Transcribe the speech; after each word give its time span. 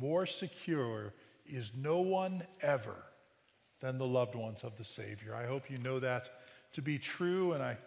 more 0.00 0.26
secure 0.26 1.12
is 1.46 1.72
no 1.76 2.00
one 2.00 2.42
ever 2.60 2.96
than 3.80 3.98
the 3.98 4.06
loved 4.06 4.34
ones 4.34 4.64
of 4.64 4.76
the 4.76 4.84
Savior. 4.84 5.34
I 5.34 5.46
hope 5.46 5.70
you 5.70 5.78
know 5.78 5.98
that 6.00 6.30
to 6.72 6.82
be 6.82 6.98
true, 6.98 7.52
and 7.52 7.62
I 7.62 7.78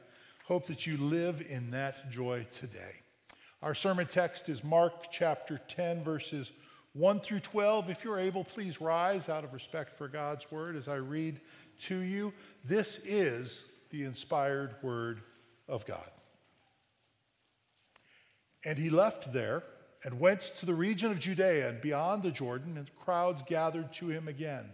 hope 0.46 0.68
that 0.68 0.88
you 0.88 0.98
live 0.98 1.46
in 1.50 1.72
that 1.72 2.10
joy 2.10 2.46
today. 2.52 3.02
Our 3.62 3.76
sermon 3.76 4.08
text 4.08 4.50
is 4.50 4.64
Mark 4.64 5.12
chapter 5.12 5.60
10, 5.68 6.04
verses 6.04 6.52
1 6.94 7.20
through 7.20 7.42
12. 7.42 7.90
If 7.90 8.04
you're 8.04 8.20
able, 8.20 8.44
please 8.44 8.82
rise 8.82 9.30
out 9.30 9.44
of 9.44 9.54
respect 9.54 9.92
for 9.98 10.08
God's 10.08 10.50
word 10.52 10.76
as 10.76 10.88
I 10.88 10.96
read 10.96 11.40
to 11.82 11.98
you. 11.98 12.34
This 12.64 13.00
is 13.06 13.64
the 13.90 14.04
inspired 14.04 14.76
word 14.82 15.22
of 15.68 15.86
God. 15.86 16.10
And 18.66 18.78
he 18.78 18.90
left 18.90 19.32
there 19.32 19.64
and 20.04 20.20
went 20.20 20.42
to 20.42 20.66
the 20.66 20.74
region 20.74 21.12
of 21.12 21.20
Judea 21.20 21.70
and 21.70 21.82
beyond 21.82 22.24
the 22.24 22.32
Jordan, 22.32 22.78
and 22.78 22.90
crowds 22.96 23.44
gathered 23.44 23.92
to 23.94 24.08
him 24.08 24.28
again. 24.28 24.66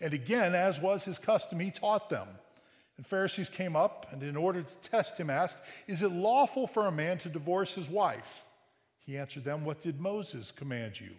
And 0.00 0.12
again, 0.12 0.54
as 0.54 0.80
was 0.80 1.04
his 1.04 1.18
custom, 1.18 1.60
he 1.60 1.70
taught 1.70 2.10
them. 2.10 2.28
And 2.96 3.06
Pharisees 3.06 3.48
came 3.48 3.76
up, 3.76 4.06
and 4.12 4.22
in 4.22 4.36
order 4.36 4.62
to 4.62 4.76
test 4.78 5.18
him, 5.18 5.30
asked, 5.30 5.58
Is 5.86 6.02
it 6.02 6.10
lawful 6.10 6.66
for 6.66 6.86
a 6.86 6.92
man 6.92 7.18
to 7.18 7.28
divorce 7.28 7.74
his 7.74 7.88
wife? 7.88 8.44
He 9.04 9.18
answered 9.18 9.44
them, 9.44 9.64
What 9.64 9.80
did 9.80 10.00
Moses 10.00 10.50
command 10.50 11.00
you? 11.00 11.10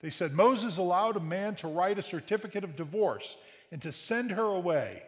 They 0.00 0.10
said, 0.10 0.32
Moses 0.32 0.76
allowed 0.76 1.16
a 1.16 1.20
man 1.20 1.54
to 1.56 1.68
write 1.68 1.98
a 1.98 2.02
certificate 2.02 2.64
of 2.64 2.76
divorce 2.76 3.36
and 3.70 3.80
to 3.82 3.92
send 3.92 4.30
her 4.32 4.42
away. 4.42 5.02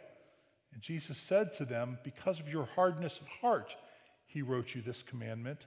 And 0.72 0.82
Jesus 0.82 1.18
said 1.18 1.52
to 1.54 1.64
them, 1.64 1.98
Because 2.04 2.40
of 2.40 2.48
your 2.48 2.68
hardness 2.74 3.20
of 3.20 3.26
heart, 3.26 3.76
he 4.26 4.42
wrote 4.42 4.74
you 4.74 4.82
this 4.82 5.02
commandment. 5.02 5.66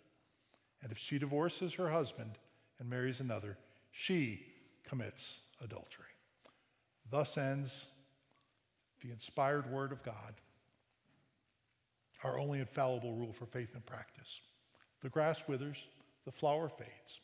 And 0.81 0.91
if 0.91 0.97
she 0.97 1.19
divorces 1.19 1.73
her 1.75 1.89
husband 1.89 2.37
and 2.79 2.89
marries 2.89 3.19
another, 3.19 3.57
she 3.91 4.45
commits 4.83 5.41
adultery. 5.63 6.05
Thus 7.09 7.37
ends 7.37 7.89
the 9.01 9.11
inspired 9.11 9.69
word 9.71 9.91
of 9.91 10.03
God, 10.03 10.33
our 12.23 12.37
only 12.39 12.59
infallible 12.59 13.13
rule 13.13 13.33
for 13.33 13.45
faith 13.45 13.73
and 13.73 13.85
practice. 13.85 14.41
The 15.01 15.09
grass 15.09 15.47
withers, 15.47 15.87
the 16.25 16.31
flower 16.31 16.69
fades, 16.69 17.19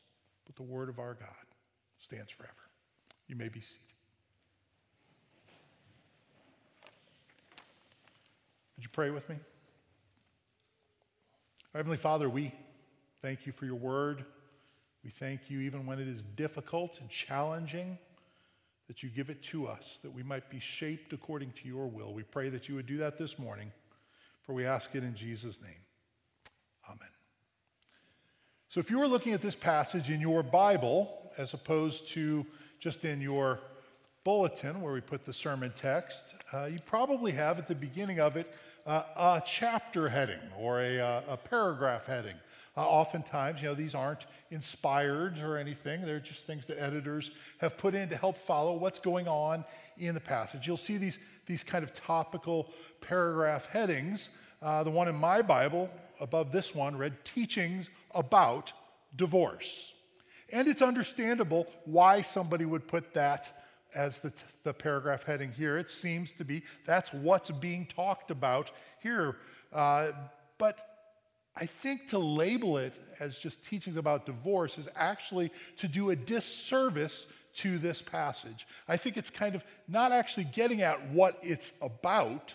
but 0.46 0.56
the 0.56 0.64
word 0.64 0.90
of 0.90 1.00
our 1.00 1.14
God 1.14 1.30
stands 2.00 2.32
forever. 2.32 2.54
You 3.28 3.36
may 3.36 3.50
be 3.50 3.62
seated. 3.62 3.82
Would 8.76 8.84
you 8.84 8.90
pray 8.90 9.10
with 9.10 9.28
me? 9.30 9.38
Heavenly 11.74 11.98
Father, 11.98 12.30
we 12.30 12.54
thank 13.22 13.46
you 13.46 13.52
for 13.52 13.66
your 13.66 13.76
word. 13.76 14.26
We 15.04 15.10
thank 15.10 15.50
you 15.50 15.60
even 15.62 15.86
when 15.86 16.00
it 16.00 16.08
is 16.08 16.24
difficult 16.24 17.00
and 17.00 17.10
challenging 17.10 17.98
that 18.88 19.04
you 19.04 19.10
give 19.10 19.30
it 19.30 19.44
to 19.44 19.68
us, 19.68 20.00
that 20.04 20.12
we 20.12 20.24
might 20.24 20.50
be 20.50 20.60
shaped 20.60 21.14
according 21.14 21.52
to 21.52 21.68
your 21.68 21.88
will. 21.88 22.14
We 22.14 22.24
pray 22.24 22.50
that 22.50 22.70
you 22.70 22.76
would 22.76 22.88
do 22.88 22.98
that 22.98 23.18
this 23.18 23.38
morning, 23.38 23.72
for 24.42 24.54
we 24.54 24.66
ask 24.66 24.96
it 24.96 25.04
in 25.04 25.14
Jesus' 25.14 25.62
name. 25.62 25.72
Amen. 26.88 27.10
So, 28.70 28.80
if 28.80 28.90
you 28.90 29.00
were 29.00 29.08
looking 29.08 29.34
at 29.34 29.42
this 29.42 29.56
passage 29.56 30.10
in 30.10 30.22
your 30.22 30.44
Bible, 30.44 31.32
as 31.38 31.54
opposed 31.54 32.08
to 32.10 32.46
just 32.80 33.06
in 33.06 33.22
your 33.22 33.60
bulletin 34.24 34.82
where 34.82 34.94
we 34.94 35.02
put 35.02 35.26
the 35.26 35.34
sermon 35.34 35.72
text, 35.76 36.36
uh, 36.54 36.66
you 36.66 36.80
probably 36.86 37.32
have 37.32 37.58
at 37.60 37.68
the 37.68 37.76
beginning 37.76 38.20
of 38.20 38.36
it 38.36 38.54
uh, 38.88 39.04
a 39.18 39.44
chapter 39.46 40.08
heading 40.08 40.40
or 40.58 40.82
a, 40.82 40.98
a 41.28 41.38
paragraph 41.38 42.06
heading. 42.06 42.36
Uh, 42.76 42.82
oftentimes, 42.82 43.62
you 43.62 43.68
know, 43.68 43.74
these 43.74 43.94
aren't 43.94 44.28
inspired 44.52 45.40
or 45.40 45.58
anything. 45.58 46.02
They're 46.02 46.20
just 46.20 46.46
things 46.46 46.68
that 46.68 46.82
editors 46.82 47.32
have 47.58 47.78
put 47.78 47.96
in 47.96 48.08
to 48.10 48.16
help 48.16 48.38
follow 48.38 48.78
what's 48.78 49.00
going 49.00 49.28
on 49.28 49.66
in 49.98 50.14
the 50.14 50.22
passage. 50.22 50.68
You'll 50.68 50.78
see 50.78 50.98
these, 50.98 51.20
these 51.48 51.64
kind 51.64 51.84
of 51.84 51.94
topical 51.94 52.72
paragraph 53.02 53.66
headings. 53.66 54.30
Uh, 54.62 54.84
the 54.84 54.92
one 54.92 55.08
in 55.08 55.16
my 55.16 55.42
Bible 55.42 55.90
above 56.20 56.52
this 56.52 56.74
one 56.74 56.96
read 56.96 57.26
Teachings 57.26 57.90
about 58.16 58.72
Divorce. 59.16 59.94
And 60.54 60.68
it's 60.68 60.82
understandable 60.82 61.68
why 61.86 62.22
somebody 62.22 62.64
would 62.64 62.88
put 62.88 63.14
that 63.16 63.57
as 63.96 64.20
the, 64.20 64.32
the 64.64 64.74
paragraph 64.74 65.24
heading 65.24 65.52
here. 65.52 65.78
It 65.78 65.90
seems 65.90 66.34
to 66.34 66.46
be 66.46 66.64
that's 66.86 67.14
what's 67.14 67.52
being 67.52 67.86
talked 67.86 68.32
about 68.32 68.72
here. 69.02 69.38
Uh, 69.72 70.12
but 70.58 70.80
I 71.56 71.66
think 71.66 72.08
to 72.10 72.20
label 72.20 72.78
it 72.78 73.00
as 73.20 73.38
just 73.40 73.64
teachings 73.64 73.98
about 73.98 74.26
divorce 74.26 74.78
is 74.78 74.88
actually 74.96 75.52
to 75.78 75.88
do 75.88 76.12
a 76.12 76.16
disservice 76.16 77.28
to 77.56 77.80
this 77.80 78.02
passage. 78.02 78.68
I 78.88 78.98
think 78.98 79.18
it's 79.18 79.32
kind 79.32 79.56
of 79.56 79.64
not 79.88 80.12
actually 80.12 80.44
getting 80.46 80.84
at 80.84 81.10
what 81.10 81.40
it's 81.42 81.72
about 81.82 82.54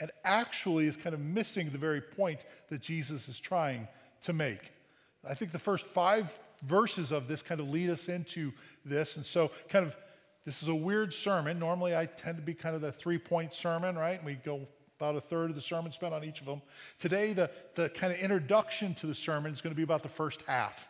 and 0.00 0.10
actually 0.24 0.86
is 0.86 0.96
kind 0.96 1.14
of 1.14 1.20
missing 1.20 1.70
the 1.70 1.78
very 1.78 2.00
point 2.00 2.44
that 2.68 2.80
Jesus 2.80 3.28
is 3.28 3.38
trying 3.38 3.88
to 4.22 4.32
make. 4.32 4.72
I 5.28 5.34
think 5.34 5.52
the 5.52 5.58
first 5.58 5.86
five 5.86 6.38
verses 6.62 7.12
of 7.12 7.28
this 7.28 7.42
kind 7.42 7.60
of 7.60 7.68
lead 7.68 7.90
us 7.90 8.08
into 8.08 8.52
this. 8.84 9.16
And 9.16 9.24
so, 9.24 9.50
kind 9.68 9.86
of, 9.86 9.96
this 10.44 10.62
is 10.62 10.68
a 10.68 10.74
weird 10.74 11.14
sermon. 11.14 11.58
Normally, 11.58 11.96
I 11.96 12.06
tend 12.06 12.36
to 12.36 12.42
be 12.42 12.54
kind 12.54 12.74
of 12.74 12.80
the 12.80 12.92
three 12.92 13.18
point 13.18 13.54
sermon, 13.54 13.96
right? 13.96 14.18
And 14.18 14.26
we 14.26 14.34
go 14.34 14.66
about 14.98 15.16
a 15.16 15.20
third 15.20 15.50
of 15.50 15.56
the 15.56 15.62
sermon 15.62 15.90
spent 15.90 16.14
on 16.14 16.24
each 16.24 16.40
of 16.40 16.46
them. 16.46 16.62
Today, 16.98 17.32
the, 17.32 17.50
the 17.74 17.88
kind 17.88 18.12
of 18.12 18.18
introduction 18.18 18.94
to 18.96 19.06
the 19.06 19.14
sermon 19.14 19.52
is 19.52 19.60
going 19.60 19.72
to 19.72 19.76
be 19.76 19.82
about 19.82 20.02
the 20.02 20.08
first 20.08 20.42
half. 20.42 20.88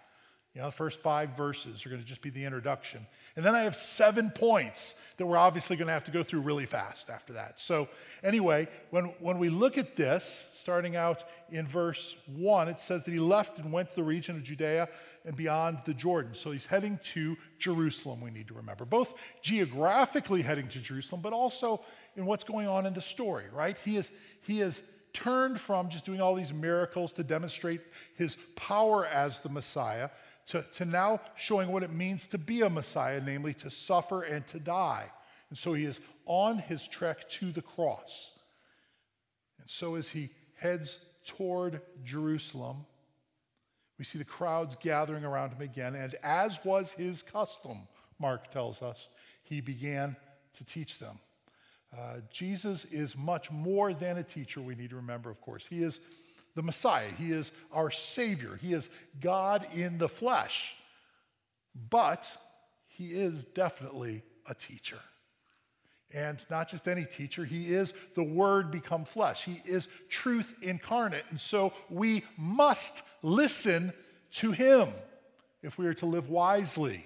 You 0.54 0.60
know, 0.60 0.68
the 0.68 0.72
first 0.72 1.00
five 1.00 1.30
verses 1.30 1.84
are 1.84 1.88
going 1.88 2.00
to 2.00 2.06
just 2.06 2.22
be 2.22 2.30
the 2.30 2.44
introduction. 2.44 3.04
And 3.34 3.44
then 3.44 3.56
I 3.56 3.62
have 3.62 3.74
seven 3.74 4.30
points 4.30 4.94
that 5.16 5.26
we're 5.26 5.36
obviously 5.36 5.76
going 5.76 5.88
to 5.88 5.92
have 5.92 6.04
to 6.04 6.12
go 6.12 6.22
through 6.22 6.42
really 6.42 6.64
fast 6.66 7.10
after 7.10 7.32
that. 7.32 7.58
So, 7.58 7.88
anyway, 8.22 8.68
when, 8.90 9.06
when 9.18 9.38
we 9.38 9.48
look 9.48 9.78
at 9.78 9.96
this, 9.96 10.24
starting 10.52 10.94
out 10.94 11.24
in 11.50 11.66
verse 11.66 12.16
one, 12.36 12.68
it 12.68 12.80
says 12.80 13.04
that 13.04 13.10
he 13.10 13.18
left 13.18 13.58
and 13.58 13.72
went 13.72 13.90
to 13.90 13.96
the 13.96 14.04
region 14.04 14.36
of 14.36 14.44
Judea 14.44 14.88
and 15.24 15.34
beyond 15.34 15.78
the 15.86 15.94
Jordan. 15.94 16.34
So, 16.34 16.52
he's 16.52 16.66
heading 16.66 17.00
to 17.02 17.36
Jerusalem, 17.58 18.20
we 18.20 18.30
need 18.30 18.46
to 18.46 18.54
remember. 18.54 18.84
Both 18.84 19.14
geographically 19.42 20.42
heading 20.42 20.68
to 20.68 20.78
Jerusalem, 20.78 21.20
but 21.20 21.32
also 21.32 21.80
in 22.14 22.26
what's 22.26 22.44
going 22.44 22.68
on 22.68 22.86
in 22.86 22.94
the 22.94 23.00
story, 23.00 23.46
right? 23.52 23.76
He 23.84 23.96
is, 23.96 24.12
he 24.42 24.60
is 24.60 24.82
turned 25.12 25.58
from 25.58 25.88
just 25.88 26.04
doing 26.04 26.20
all 26.20 26.36
these 26.36 26.52
miracles 26.52 27.12
to 27.14 27.24
demonstrate 27.24 27.80
his 28.14 28.36
power 28.54 29.06
as 29.06 29.40
the 29.40 29.48
Messiah 29.48 30.10
to, 30.46 30.62
to 30.74 30.84
now 30.84 31.20
showing 31.36 31.70
what 31.70 31.82
it 31.82 31.92
means 31.92 32.26
to 32.28 32.38
be 32.38 32.60
a 32.60 32.70
Messiah, 32.70 33.20
namely 33.24 33.54
to 33.54 33.70
suffer 33.70 34.22
and 34.22 34.46
to 34.48 34.58
die. 34.58 35.10
And 35.48 35.58
so 35.58 35.74
he 35.74 35.84
is 35.84 36.00
on 36.26 36.58
his 36.58 36.86
trek 36.86 37.28
to 37.30 37.52
the 37.52 37.62
cross. 37.62 38.32
And 39.60 39.70
so 39.70 39.94
as 39.94 40.08
he 40.08 40.30
heads 40.56 40.98
toward 41.24 41.80
Jerusalem, 42.04 42.86
we 43.98 44.04
see 44.04 44.18
the 44.18 44.24
crowds 44.24 44.76
gathering 44.80 45.24
around 45.24 45.52
him 45.52 45.62
again. 45.62 45.94
And 45.94 46.14
as 46.22 46.58
was 46.64 46.92
his 46.92 47.22
custom, 47.22 47.86
Mark 48.18 48.50
tells 48.50 48.82
us, 48.82 49.08
he 49.42 49.60
began 49.60 50.16
to 50.54 50.64
teach 50.64 50.98
them. 50.98 51.18
Uh, 51.96 52.16
Jesus 52.32 52.84
is 52.86 53.16
much 53.16 53.50
more 53.52 53.92
than 53.92 54.18
a 54.18 54.22
teacher, 54.22 54.60
we 54.60 54.74
need 54.74 54.90
to 54.90 54.96
remember, 54.96 55.30
of 55.30 55.40
course. 55.40 55.66
He 55.66 55.82
is 55.82 56.00
the 56.54 56.62
Messiah. 56.62 57.08
He 57.18 57.32
is 57.32 57.52
our 57.72 57.90
Savior. 57.90 58.58
He 58.60 58.72
is 58.72 58.90
God 59.20 59.66
in 59.74 59.98
the 59.98 60.08
flesh. 60.08 60.74
But 61.90 62.30
he 62.86 63.08
is 63.08 63.44
definitely 63.44 64.22
a 64.48 64.54
teacher. 64.54 64.98
And 66.12 66.44
not 66.48 66.68
just 66.68 66.86
any 66.86 67.04
teacher, 67.04 67.44
he 67.44 67.74
is 67.74 67.92
the 68.14 68.22
Word 68.22 68.70
become 68.70 69.04
flesh. 69.04 69.44
He 69.44 69.60
is 69.64 69.88
truth 70.08 70.54
incarnate. 70.62 71.24
And 71.30 71.40
so 71.40 71.72
we 71.90 72.22
must 72.36 73.02
listen 73.22 73.92
to 74.34 74.52
him 74.52 74.90
if 75.62 75.76
we 75.76 75.86
are 75.86 75.94
to 75.94 76.06
live 76.06 76.30
wisely. 76.30 77.04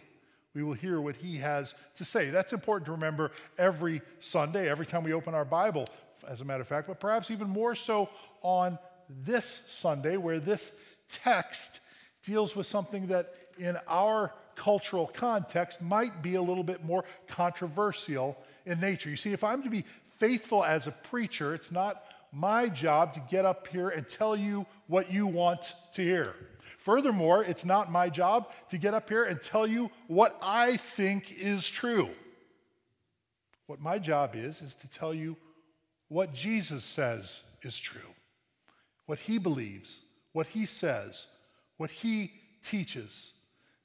We 0.55 0.63
will 0.63 0.75
hear 0.75 1.01
what 1.01 1.17
he 1.17 1.37
has 1.37 1.75
to 1.95 2.05
say. 2.05 2.31
That's 2.31 2.53
important 2.53 2.87
to 2.87 2.93
remember 2.93 3.31
every 3.57 4.03
Sunday, 4.21 4.69
every 4.69 4.87
time 4.87 5.05
we 5.05 5.13
open 5.13 5.35
our 5.35 5.45
Bible, 5.45 5.87
as 6.27 6.41
a 6.41 6.45
matter 6.45 6.63
of 6.63 6.69
fact, 6.69 6.89
but 6.89 7.01
perhaps 7.01 7.31
even 7.31 7.49
more 7.49 7.75
so 7.75 8.11
on 8.43 8.79
this 9.09 9.63
Sunday, 9.67 10.17
where 10.17 10.41
this 10.41 10.73
text 11.11 11.81
deals 12.23 12.55
with 12.55 12.67
something 12.67 13.07
that 13.09 13.35
in 13.59 13.77
our 13.89 14.33
cultural 14.55 15.07
context 15.07 15.81
might 15.81 16.23
be 16.23 16.35
a 16.35 16.43
little 16.43 16.65
bit 16.65 16.85
more 16.85 17.05
controversial 17.29 18.37
in 18.67 18.81
nature. 18.81 19.09
You 19.09 19.17
see, 19.17 19.33
if 19.33 19.45
I'm 19.45 19.63
to 19.63 19.71
be 19.71 19.85
faithful 20.19 20.65
as 20.65 20.87
a 20.87 20.91
preacher, 20.91 21.55
it's 21.55 21.73
not 21.73 22.05
my 22.33 22.69
job 22.69 23.15
to 23.15 23.21
get 23.31 23.45
up 23.45 23.69
here 23.69 23.89
and 23.89 24.07
tell 24.09 24.37
you 24.37 24.67
what 24.87 25.13
you 25.13 25.27
want 25.27 25.75
to 25.95 26.03
hear. 26.03 26.35
Furthermore, 26.77 27.45
it's 27.45 27.65
not 27.65 27.91
my 27.91 28.09
job 28.09 28.51
to 28.69 28.79
get 28.79 28.95
up 28.95 29.09
here 29.09 29.25
and 29.25 29.41
tell 29.41 29.67
you 29.67 29.91
what 30.07 30.37
I 30.43 30.77
think 30.77 31.33
is 31.33 31.69
true. 31.69 32.09
What 33.67 33.81
my 33.81 33.99
job 33.99 34.35
is, 34.35 34.63
is 34.63 34.75
to 34.77 34.89
tell 34.89 35.13
you 35.15 35.37
what 36.09 36.33
Jesus 36.33 36.85
says 36.85 37.43
is 37.63 37.79
true, 37.79 38.01
what 39.09 39.19
he 39.19 39.39
believes, 39.39 40.03
what 40.33 40.47
he 40.49 40.67
says, 40.67 41.27
what 41.79 41.91
he 41.91 42.31
teaches. 42.63 43.33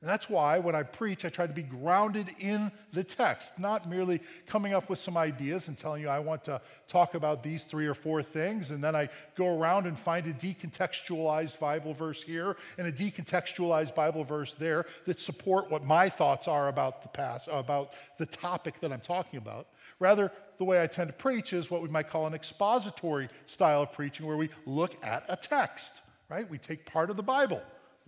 And 0.02 0.10
that's 0.10 0.30
why 0.30 0.60
when 0.60 0.75
I 0.75 0.84
preach, 0.84 1.24
I 1.24 1.30
try 1.30 1.48
to 1.48 1.54
be 1.54 1.64
grounded 1.64 2.28
in 2.38 2.74
the 2.92 3.06
text, 3.06 3.58
not 3.58 3.90
merely 3.90 4.20
coming 4.46 4.74
up 4.74 4.90
with 4.90 5.00
some 5.00 5.16
ideas 5.16 5.70
and 5.70 5.78
telling 5.78 6.02
you 6.02 6.10
I 6.10 6.20
want 6.20 6.44
to 6.44 6.60
talk 6.90 7.14
about 7.14 7.42
these 7.42 7.64
three 7.64 7.88
or 7.88 7.94
four 7.94 8.22
things, 8.22 8.72
and 8.72 8.84
then 8.84 8.98
I 8.98 9.08
go 9.36 9.58
around 9.58 9.88
and 9.88 9.98
find 9.98 10.28
a 10.28 10.34
decontextualized 10.34 11.58
Bible 11.58 11.94
verse 11.94 12.22
here 12.22 12.58
and 12.78 12.86
a 12.86 12.92
decontextualized 12.92 13.96
Bible 13.96 14.25
verse 14.25 14.56
there 14.56 14.86
that 15.06 15.22
support 15.22 15.72
what 15.72 15.86
my 15.86 16.10
thoughts 16.10 16.50
are 16.50 16.68
about 16.68 17.02
the 17.02 17.08
past, 17.08 17.48
about 17.50 17.94
the 18.18 18.25
topic 18.25 18.81
that 18.81 18.92
I'm 18.92 19.00
talking 19.00 19.38
about. 19.38 19.68
Rather, 20.00 20.34
the 20.57 20.65
way 20.65 20.81
I 20.81 20.88
tend 20.88 21.09
to 21.09 21.13
preach 21.13 21.53
is 21.53 21.69
what 21.69 21.81
we 21.81 21.89
might 21.89 22.09
call 22.09 22.27
an 22.27 22.33
expository 22.33 23.27
style 23.45 23.83
of 23.83 23.91
preaching, 23.91 24.25
where 24.25 24.38
we 24.38 24.50
look 24.65 24.95
at 25.05 25.25
a 25.29 25.35
text, 25.35 26.01
right? 26.29 26.50
We 26.50 26.57
take 26.57 26.85
part 26.85 27.09
of 27.09 27.17
the 27.17 27.23
Bible 27.23 27.61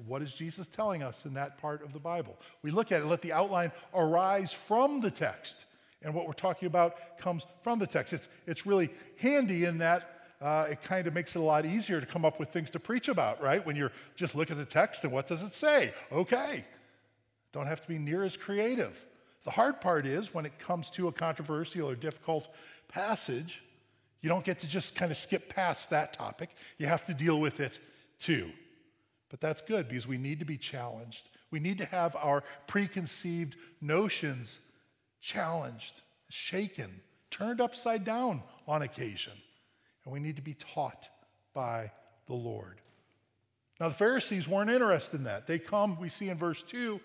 what 0.05 0.21
is 0.21 0.33
Jesus 0.33 0.67
telling 0.67 1.03
us 1.03 1.25
in 1.25 1.33
that 1.35 1.57
part 1.57 1.83
of 1.83 1.93
the 1.93 1.99
Bible? 1.99 2.37
We 2.61 2.71
look 2.71 2.91
at 2.91 3.01
it, 3.01 3.05
let 3.05 3.21
the 3.21 3.33
outline 3.33 3.71
arise 3.93 4.51
from 4.51 4.99
the 4.99 5.11
text. 5.11 5.65
And 6.01 6.13
what 6.13 6.27
we're 6.27 6.33
talking 6.33 6.67
about 6.67 7.17
comes 7.17 7.45
from 7.61 7.79
the 7.79 7.87
text. 7.87 8.13
It's, 8.13 8.29
it's 8.45 8.65
really 8.65 8.89
handy 9.17 9.65
in 9.65 9.79
that 9.79 10.11
uh, 10.41 10.67
it 10.69 10.83
kind 10.83 11.07
of 11.07 11.13
makes 11.13 11.35
it 11.35 11.39
a 11.39 11.43
lot 11.43 11.65
easier 11.65 12.01
to 12.01 12.05
come 12.05 12.25
up 12.25 12.39
with 12.39 12.49
things 12.49 12.69
to 12.71 12.79
preach 12.79 13.07
about, 13.07 13.41
right? 13.41 13.65
When 13.65 13.75
you're 13.75 13.93
just 14.15 14.35
look 14.35 14.51
at 14.51 14.57
the 14.57 14.65
text 14.65 15.03
and 15.03 15.13
what 15.13 15.27
does 15.27 15.41
it 15.41 15.53
say? 15.53 15.93
Okay. 16.11 16.65
Don't 17.53 17.67
have 17.67 17.81
to 17.81 17.87
be 17.87 17.97
near 17.97 18.23
as 18.25 18.35
creative. 18.35 19.03
The 19.45 19.51
hard 19.51 19.79
part 19.79 20.05
is 20.05 20.33
when 20.33 20.45
it 20.45 20.59
comes 20.59 20.89
to 20.91 21.07
a 21.07 21.11
controversial 21.11 21.89
or 21.89 21.95
difficult 21.95 22.49
passage, 22.87 23.63
you 24.21 24.29
don't 24.29 24.43
get 24.43 24.59
to 24.59 24.67
just 24.67 24.95
kind 24.95 25.11
of 25.11 25.17
skip 25.17 25.49
past 25.49 25.91
that 25.91 26.13
topic. 26.13 26.49
You 26.79 26.87
have 26.87 27.05
to 27.05 27.13
deal 27.13 27.39
with 27.39 27.59
it 27.59 27.79
too. 28.19 28.51
But 29.29 29.39
that's 29.39 29.61
good 29.61 29.87
because 29.87 30.07
we 30.07 30.17
need 30.17 30.39
to 30.39 30.45
be 30.45 30.57
challenged. 30.57 31.29
We 31.51 31.59
need 31.59 31.77
to 31.77 31.85
have 31.85 32.15
our 32.15 32.43
preconceived 32.65 33.55
notions 33.81 34.59
challenged, 35.21 36.01
shaken, 36.29 37.01
turned 37.29 37.61
upside 37.61 38.03
down 38.03 38.41
on 38.67 38.81
occasion. 38.81 39.33
And 40.03 40.13
we 40.13 40.19
need 40.19 40.37
to 40.37 40.41
be 40.41 40.55
taught 40.55 41.09
by 41.53 41.91
the 42.27 42.33
Lord. 42.33 42.81
Now, 43.79 43.89
the 43.89 43.95
Pharisees 43.95 44.47
weren't 44.47 44.69
interested 44.69 45.17
in 45.17 45.25
that. 45.25 45.47
They 45.47 45.59
come, 45.59 45.99
we 45.99 46.09
see 46.09 46.29
in 46.29 46.37
verse 46.37 46.63
2, 46.63 46.99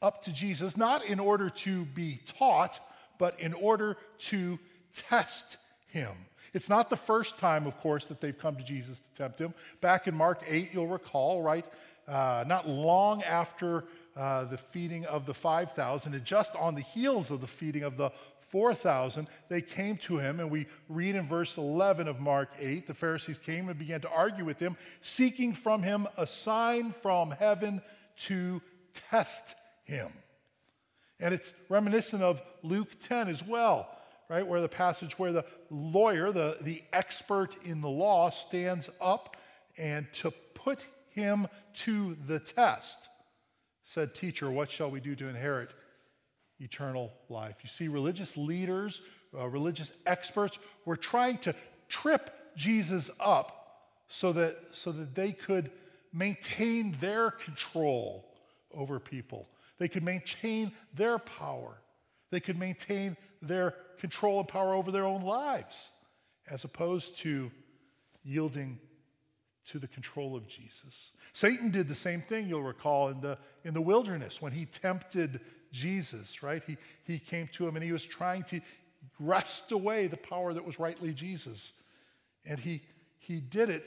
up 0.00 0.22
to 0.22 0.32
Jesus, 0.32 0.76
not 0.76 1.04
in 1.04 1.20
order 1.20 1.50
to 1.50 1.84
be 1.86 2.20
taught, 2.24 2.80
but 3.18 3.38
in 3.40 3.52
order 3.52 3.96
to 4.18 4.58
test 4.92 5.56
him. 5.86 6.12
It's 6.54 6.68
not 6.68 6.88
the 6.90 6.96
first 6.96 7.38
time, 7.38 7.66
of 7.66 7.76
course, 7.78 8.06
that 8.06 8.20
they've 8.20 8.36
come 8.36 8.56
to 8.56 8.64
Jesus 8.64 9.00
to 9.00 9.14
tempt 9.14 9.38
him. 9.38 9.54
Back 9.80 10.06
in 10.06 10.14
Mark 10.14 10.42
8, 10.46 10.70
you'll 10.72 10.86
recall, 10.86 11.42
right? 11.42 11.66
Uh, 12.06 12.44
not 12.46 12.68
long 12.68 13.22
after 13.22 13.84
uh, 14.16 14.44
the 14.44 14.56
feeding 14.56 15.04
of 15.06 15.26
the 15.26 15.34
5,000, 15.34 16.14
and 16.14 16.24
just 16.24 16.56
on 16.56 16.74
the 16.74 16.80
heels 16.80 17.30
of 17.30 17.40
the 17.40 17.46
feeding 17.46 17.82
of 17.82 17.96
the 17.96 18.10
4,000, 18.48 19.28
they 19.48 19.60
came 19.60 19.98
to 19.98 20.16
him, 20.16 20.40
and 20.40 20.50
we 20.50 20.66
read 20.88 21.16
in 21.16 21.26
verse 21.26 21.58
11 21.58 22.08
of 22.08 22.18
Mark 22.18 22.50
8 22.58 22.86
the 22.86 22.94
Pharisees 22.94 23.38
came 23.38 23.68
and 23.68 23.78
began 23.78 24.00
to 24.00 24.10
argue 24.10 24.44
with 24.44 24.58
him, 24.58 24.76
seeking 25.02 25.52
from 25.52 25.82
him 25.82 26.08
a 26.16 26.26
sign 26.26 26.92
from 26.92 27.30
heaven 27.30 27.82
to 28.16 28.62
test 29.10 29.54
him. 29.88 30.08
And 31.18 31.34
it's 31.34 31.52
reminiscent 31.68 32.22
of 32.22 32.40
Luke 32.62 33.00
10 33.00 33.26
as 33.26 33.44
well 33.44 33.88
right? 34.28 34.46
Where 34.46 34.60
the 34.60 34.68
passage 34.68 35.18
where 35.18 35.32
the 35.32 35.44
lawyer, 35.70 36.32
the, 36.32 36.58
the 36.60 36.82
expert 36.92 37.56
in 37.64 37.80
the 37.80 37.88
law, 37.88 38.30
stands 38.30 38.90
up 39.00 39.36
and 39.76 40.06
to 40.14 40.30
put 40.54 40.86
him 41.10 41.48
to 41.74 42.16
the 42.26 42.38
test, 42.38 43.08
said, 43.84 44.14
Teacher, 44.14 44.50
what 44.50 44.70
shall 44.70 44.90
we 44.90 45.00
do 45.00 45.14
to 45.14 45.28
inherit 45.28 45.74
eternal 46.60 47.12
life? 47.28 47.56
You 47.62 47.68
see, 47.68 47.88
religious 47.88 48.36
leaders, 48.36 49.00
uh, 49.36 49.48
religious 49.48 49.92
experts 50.06 50.58
were 50.84 50.96
trying 50.96 51.38
to 51.38 51.54
trip 51.88 52.30
Jesus 52.56 53.10
up 53.20 53.54
so 54.08 54.32
that, 54.32 54.56
so 54.72 54.92
that 54.92 55.14
they 55.14 55.32
could 55.32 55.70
maintain 56.12 56.96
their 57.00 57.30
control 57.30 58.26
over 58.74 58.98
people. 58.98 59.48
They 59.78 59.88
could 59.88 60.02
maintain 60.02 60.72
their 60.94 61.18
power. 61.18 61.80
They 62.30 62.40
could 62.40 62.58
maintain 62.58 63.16
their 63.40 63.74
control 63.98 64.40
and 64.40 64.48
power 64.48 64.74
over 64.74 64.90
their 64.90 65.04
own 65.04 65.22
lives, 65.22 65.90
as 66.50 66.64
opposed 66.64 67.16
to 67.18 67.50
yielding 68.24 68.78
to 69.66 69.78
the 69.78 69.88
control 69.88 70.34
of 70.34 70.46
Jesus. 70.46 71.12
Satan 71.32 71.70
did 71.70 71.88
the 71.88 71.94
same 71.94 72.22
thing, 72.22 72.48
you'll 72.48 72.62
recall, 72.62 73.08
in 73.08 73.20
the, 73.20 73.38
in 73.64 73.74
the 73.74 73.80
wilderness 73.80 74.40
when 74.40 74.52
he 74.52 74.64
tempted 74.64 75.40
Jesus, 75.70 76.42
right? 76.42 76.62
He, 76.66 76.76
he 77.04 77.18
came 77.18 77.48
to 77.52 77.68
him 77.68 77.76
and 77.76 77.84
he 77.84 77.92
was 77.92 78.04
trying 78.04 78.44
to 78.44 78.60
wrest 79.20 79.72
away 79.72 80.06
the 80.06 80.16
power 80.16 80.52
that 80.54 80.64
was 80.64 80.78
rightly 80.78 81.12
Jesus. 81.12 81.72
And 82.46 82.58
he, 82.58 82.82
he 83.18 83.40
did 83.40 83.68
it 83.68 83.84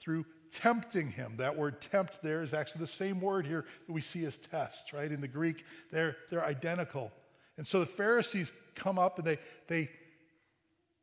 through 0.00 0.26
tempting 0.52 1.08
him. 1.08 1.34
That 1.38 1.56
word 1.56 1.80
tempt 1.80 2.22
there 2.22 2.42
is 2.42 2.54
actually 2.54 2.82
the 2.82 2.86
same 2.86 3.20
word 3.20 3.46
here 3.46 3.64
that 3.86 3.92
we 3.92 4.00
see 4.00 4.24
as 4.24 4.36
test, 4.36 4.92
right? 4.92 5.10
In 5.10 5.20
the 5.20 5.28
Greek, 5.28 5.64
they're, 5.90 6.16
they're 6.30 6.44
identical. 6.44 7.10
And 7.56 7.66
so 7.66 7.80
the 7.80 7.86
Pharisees 7.86 8.52
come 8.74 8.98
up 8.98 9.18
and 9.18 9.26
they, 9.26 9.38
they 9.66 9.90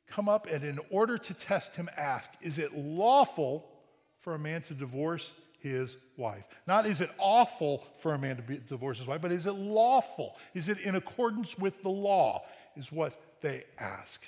come 0.08 0.30
up 0.30 0.48
and 0.48 0.64
in 0.64 0.80
order 0.90 1.18
to 1.18 1.34
test 1.34 1.76
him, 1.76 1.90
ask, 1.98 2.30
Is 2.42 2.58
it 2.58 2.76
lawful 2.76 3.70
for 4.18 4.36
a 4.36 4.40
man 4.40 4.62
to 4.64 4.74
divorce 4.74 5.34
his 5.60 5.98
wife? 6.18 6.46
Not 6.68 6.86
is 6.86 7.02
it 7.02 7.12
awful 7.18 7.86
for 8.00 8.14
a 8.14 8.18
man 8.18 8.38
to 8.38 8.42
be, 8.42 8.60
divorce 8.68 9.00
his 9.00 9.08
wife, 9.08 9.22
but 9.22 9.32
is 9.32 9.46
it 9.46 9.54
lawful? 9.54 10.36
Is 10.54 10.70
it 10.70 10.80
in 10.80 10.96
accordance 10.96 11.58
with 11.58 11.82
the 11.84 11.90
law? 11.90 12.44
Is 12.76 12.92
what 12.92 13.20
they 13.42 13.64
ask. 13.78 14.22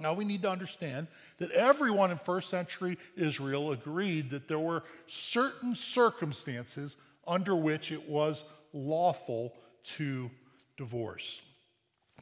Now, 0.00 0.14
we 0.14 0.24
need 0.24 0.42
to 0.42 0.50
understand 0.50 1.06
that 1.38 1.50
everyone 1.50 2.10
in 2.10 2.18
first 2.18 2.48
century 2.48 2.98
Israel 3.16 3.72
agreed 3.72 4.30
that 4.30 4.48
there 4.48 4.58
were 4.58 4.82
certain 5.06 5.74
circumstances 5.74 6.96
under 7.26 7.54
which 7.54 7.92
it 7.92 8.08
was 8.08 8.44
lawful 8.72 9.54
to 9.82 10.30
divorce. 10.76 11.42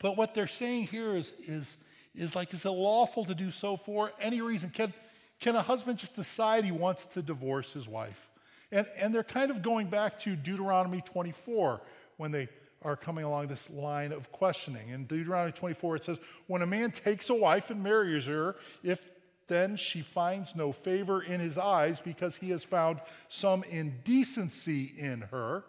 But 0.00 0.16
what 0.16 0.34
they're 0.34 0.46
saying 0.46 0.88
here 0.88 1.16
is, 1.16 1.32
is, 1.46 1.76
is 2.14 2.36
like, 2.36 2.52
is 2.54 2.64
it 2.64 2.70
lawful 2.70 3.24
to 3.24 3.34
do 3.34 3.50
so 3.50 3.76
for 3.76 4.12
any 4.20 4.40
reason? 4.40 4.70
Can, 4.70 4.92
can 5.40 5.56
a 5.56 5.62
husband 5.62 5.98
just 5.98 6.14
decide 6.14 6.64
he 6.64 6.72
wants 6.72 7.06
to 7.06 7.22
divorce 7.22 7.72
his 7.72 7.88
wife? 7.88 8.28
And, 8.70 8.86
and 8.98 9.14
they're 9.14 9.24
kind 9.24 9.50
of 9.50 9.62
going 9.62 9.88
back 9.88 10.18
to 10.20 10.36
Deuteronomy 10.36 11.00
24 11.00 11.80
when 12.16 12.30
they 12.30 12.48
are 12.82 12.96
coming 12.96 13.24
along 13.24 13.48
this 13.48 13.68
line 13.70 14.12
of 14.12 14.30
questioning. 14.30 14.90
In 14.90 15.04
Deuteronomy 15.04 15.52
24, 15.52 15.96
it 15.96 16.04
says, 16.04 16.18
When 16.46 16.62
a 16.62 16.66
man 16.66 16.90
takes 16.90 17.28
a 17.30 17.34
wife 17.34 17.70
and 17.70 17.82
marries 17.82 18.26
her, 18.26 18.56
if 18.82 19.06
then 19.48 19.76
she 19.76 20.02
finds 20.02 20.54
no 20.54 20.72
favor 20.72 21.22
in 21.22 21.40
his 21.40 21.58
eyes 21.58 22.00
because 22.00 22.36
he 22.36 22.50
has 22.50 22.62
found 22.62 23.00
some 23.28 23.64
indecency 23.64 24.92
in 24.96 25.22
her. 25.22 25.64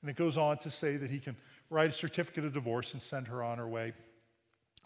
And 0.00 0.08
it 0.08 0.16
goes 0.16 0.38
on 0.38 0.58
to 0.58 0.70
say 0.70 0.96
that 0.96 1.10
he 1.10 1.18
can 1.18 1.36
write 1.68 1.90
a 1.90 1.92
certificate 1.92 2.44
of 2.44 2.54
divorce 2.54 2.92
and 2.92 3.02
send 3.02 3.28
her 3.28 3.42
on 3.42 3.58
her 3.58 3.68
way. 3.68 3.92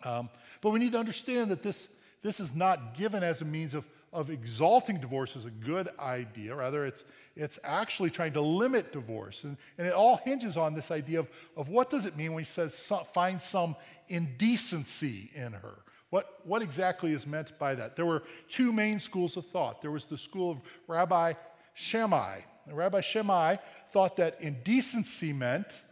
Um, 0.04 0.30
but 0.60 0.70
we 0.70 0.80
need 0.80 0.92
to 0.92 0.98
understand 0.98 1.50
that 1.50 1.62
this, 1.62 1.88
this 2.22 2.40
is 2.40 2.54
not 2.54 2.94
given 2.94 3.22
as 3.22 3.42
a 3.42 3.44
means 3.44 3.74
of, 3.74 3.86
of 4.14 4.30
exalting 4.30 5.00
divorce 5.00 5.36
as 5.36 5.44
a 5.44 5.50
good 5.50 5.88
idea. 5.98 6.54
Rather, 6.54 6.86
it's, 6.86 7.04
it's 7.36 7.58
actually 7.64 8.10
trying 8.10 8.32
to 8.32 8.40
limit 8.40 8.92
divorce. 8.92 9.44
And, 9.44 9.56
and 9.76 9.86
it 9.86 9.92
all 9.92 10.16
hinges 10.24 10.56
on 10.56 10.72
this 10.72 10.90
idea 10.90 11.18
of, 11.18 11.28
of 11.56 11.68
what 11.68 11.90
does 11.90 12.06
it 12.06 12.16
mean 12.16 12.32
when 12.32 12.44
he 12.44 12.48
says 12.48 12.90
find 13.12 13.42
some 13.42 13.76
indecency 14.08 15.30
in 15.34 15.52
her. 15.52 15.74
What, 16.10 16.40
what 16.44 16.62
exactly 16.62 17.12
is 17.12 17.26
meant 17.26 17.58
by 17.58 17.74
that? 17.74 17.96
There 17.96 18.06
were 18.06 18.22
two 18.48 18.72
main 18.72 19.00
schools 19.00 19.36
of 19.36 19.46
thought. 19.46 19.82
There 19.82 19.90
was 19.90 20.06
the 20.06 20.16
school 20.16 20.52
of 20.52 20.58
Rabbi 20.86 21.32
Shammai. 21.74 22.38
Rabbi 22.70 23.00
Shammai 23.00 23.56
thought 23.90 24.16
that 24.16 24.40
indecency 24.40 25.32
meant 25.32 25.82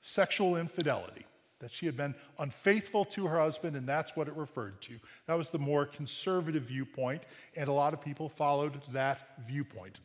sexual 0.00 0.56
infidelity, 0.56 1.26
that 1.62 1.70
she 1.70 1.86
had 1.86 1.96
been 1.96 2.14
unfaithful 2.38 3.04
to 3.06 3.26
her 3.28 3.38
husband, 3.38 3.76
and 3.76 3.88
that's 3.88 4.14
what 4.14 4.28
it 4.28 4.36
referred 4.36 4.82
to. 4.82 4.94
That 5.26 5.38
was 5.38 5.48
the 5.48 5.58
more 5.58 5.86
conservative 5.86 6.64
viewpoint, 6.64 7.24
and 7.56 7.68
a 7.68 7.72
lot 7.72 7.94
of 7.94 8.02
people 8.02 8.28
followed 8.28 8.82
that 8.92 9.20
viewpoint. 9.46 10.00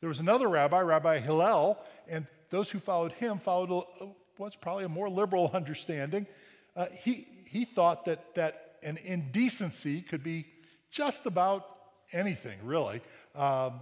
There 0.00 0.08
was 0.08 0.20
another 0.20 0.48
rabbi, 0.48 0.80
Rabbi 0.80 1.18
Hillel, 1.18 1.78
and 2.08 2.26
those 2.50 2.70
who 2.70 2.78
followed 2.78 3.12
him 3.12 3.38
followed 3.38 3.84
what's 4.36 4.54
probably 4.54 4.84
a 4.84 4.88
more 4.88 5.08
liberal 5.08 5.50
understanding. 5.54 6.26
Uh, 6.76 6.86
he, 7.02 7.26
he 7.46 7.64
thought 7.64 8.04
that, 8.04 8.34
that 8.34 8.76
an 8.82 8.98
indecency 9.04 10.02
could 10.02 10.22
be 10.22 10.44
just 10.90 11.26
about 11.26 11.66
anything, 12.12 12.58
really. 12.62 13.00
Um, 13.34 13.80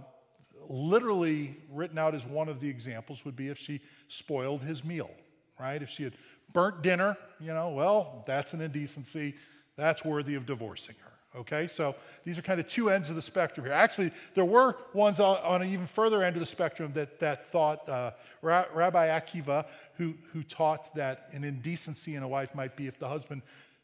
literally 0.69 1.57
written 1.71 1.97
out 1.97 2.15
as 2.15 2.25
one 2.25 2.49
of 2.49 2.59
the 2.59 2.69
examples 2.69 3.25
would 3.25 3.35
be 3.35 3.49
if 3.49 3.57
she 3.57 3.81
spoiled 4.07 4.61
his 4.61 4.83
meal, 4.83 5.11
right? 5.59 5.81
If 5.81 5.89
she 5.89 6.03
had 6.03 6.13
burnt 6.53 6.81
dinner, 6.81 7.17
you 7.39 7.53
know, 7.53 7.69
well, 7.69 8.23
that's 8.27 8.53
an 8.53 8.61
indecency. 8.61 9.35
That's 9.75 10.03
worthy 10.03 10.35
of 10.35 10.45
divorcing 10.45 10.95
her. 11.03 11.39
Okay, 11.39 11.67
so 11.67 11.95
these 12.23 12.39
are 12.39 12.41
kind 12.41 12.59
of 12.59 12.67
two 12.67 12.89
ends 12.89 13.11
of 13.11 13.15
the 13.15 13.21
spectrum 13.21 13.65
here. 13.65 13.75
Actually, 13.75 14.11
there 14.33 14.45
were 14.45 14.75
ones 14.93 15.19
on, 15.19 15.37
on 15.43 15.61
an 15.61 15.69
even 15.69 15.85
further 15.85 16.23
end 16.23 16.35
of 16.35 16.39
the 16.39 16.47
spectrum 16.47 16.91
that, 16.93 17.19
that 17.19 17.51
thought, 17.51 17.87
uh, 17.87 18.11
Ra- 18.41 18.65
Rabbi 18.73 19.07
Akiva, 19.07 19.65
who, 19.97 20.15
who 20.33 20.41
taught 20.41 20.95
that 20.95 21.27
an 21.33 21.43
indecency 21.43 22.15
in 22.15 22.23
a 22.23 22.27
wife 22.27 22.55
might 22.55 22.75
be 22.75 22.87
if 22.87 22.97
the 22.97 23.07
husband 23.07 23.43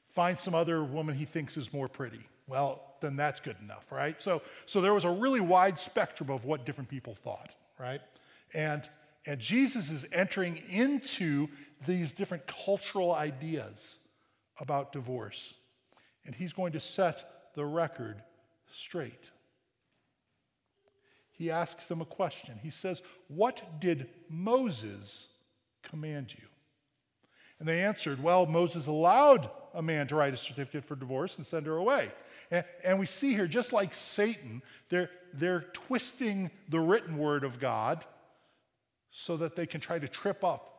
finds 0.10 0.41
some 0.41 0.55
other 0.55 0.84
woman 0.84 1.15
he 1.15 1.25
thinks 1.25 1.55
is 1.55 1.72
more 1.72 1.88
pretty. 1.88 2.22
Well, 2.48 2.82
then 3.01 3.15
that's 3.15 3.39
good 3.39 3.58
enough, 3.62 3.91
right? 3.91 4.20
So, 4.22 4.41
so 4.65 4.82
there 4.82 4.93
was 4.93 5.05
a 5.05 5.12
really 5.12 5.41
wide 5.41 5.77
spectrum 5.77 6.32
of 6.32 6.46
what 6.46 6.65
different 6.65 6.89
people 6.89 7.13
thought, 7.13 7.51
right? 7.79 8.01
And, 8.53 8.88
and 9.27 9.39
Jesus 9.39 9.91
is 9.91 10.08
entering 10.12 10.62
into 10.70 11.50
these 11.86 12.12
different 12.12 12.48
cultural 12.48 13.13
ideas 13.13 13.98
about 14.60 14.92
divorce. 14.92 15.54
And 16.25 16.34
he's 16.34 16.54
going 16.54 16.74
to 16.74 16.80
set 16.80 17.52
the 17.56 17.66
record 17.66 18.22
straight. 18.72 19.32
He 21.32 21.52
asks 21.52 21.88
them 21.88 22.02
a 22.02 22.06
question. 22.06 22.60
He 22.62 22.70
says, 22.70 23.02
What 23.28 23.80
did 23.80 24.08
Moses 24.30 25.28
command 25.82 26.34
you? 26.38 26.46
And 27.60 27.68
they 27.68 27.84
answered, 27.84 28.22
Well, 28.22 28.46
Moses 28.46 28.88
allowed 28.88 29.50
a 29.74 29.82
man 29.82 30.08
to 30.08 30.16
write 30.16 30.34
a 30.34 30.38
certificate 30.38 30.86
for 30.86 30.96
divorce 30.96 31.38
and 31.38 31.46
send 31.46 31.66
her 31.66 31.78
away. 31.78 32.12
And, 32.52 32.63
and, 32.84 33.00
we 33.00 33.08
see 33.08 33.34
here, 33.34 33.48
just 33.48 33.74
like 33.74 33.94
Satan, 33.94 34.62
they're, 34.90 35.10
they're 35.34 35.62
twisting 35.74 36.52
the 36.70 36.80
written 36.80 37.18
word 37.18 37.44
of 37.44 37.60
God 37.60 38.06
so 39.10 39.38
that 39.38 39.56
they 39.56 39.66
can 39.66 39.82
try 39.82 39.98
to 39.98 40.08
trip 40.08 40.44
up 40.44 40.73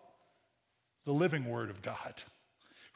the 1.04 1.12
living 1.12 1.46
word 1.46 1.70
of 1.70 1.82
God. 1.82 2.22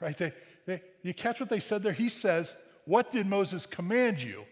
Right? 0.01 0.17
They, 0.17 0.33
they, 0.67 0.83
you 1.03 1.15
catch 1.15 1.41
what 1.41 1.49
they 1.49 1.61
said 1.61 1.83
there? 1.83 1.93
He 1.93 2.09
says, 2.09 2.57
what 2.85 3.11
did 3.11 3.27
Moses 3.27 3.67
command 3.67 4.23
you? 4.23 4.45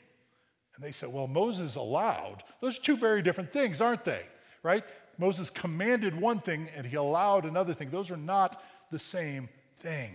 And 0.75 0.85
they 0.85 0.93
said, 0.93 1.11
Well, 1.11 1.27
Moses 1.27 1.75
allowed. 1.75 2.45
Those 2.61 2.79
are 2.79 2.83
two 2.83 2.97
very 2.97 3.23
different 3.23 3.51
things, 3.51 3.81
aren't 3.81 4.05
they? 4.05 4.23
Right? 4.63 4.85
Moses 5.19 5.49
commanded 5.49 6.15
one 6.15 6.41
thing 6.41 6.69
and 6.77 6.87
he 6.87 6.97
allowed 6.97 7.47
another 7.47 7.73
thing. 7.73 7.91
Those 7.91 8.11
are 8.11 8.17
not 8.19 8.63
the 8.91 8.99
same 8.99 9.49
thing. 9.79 10.11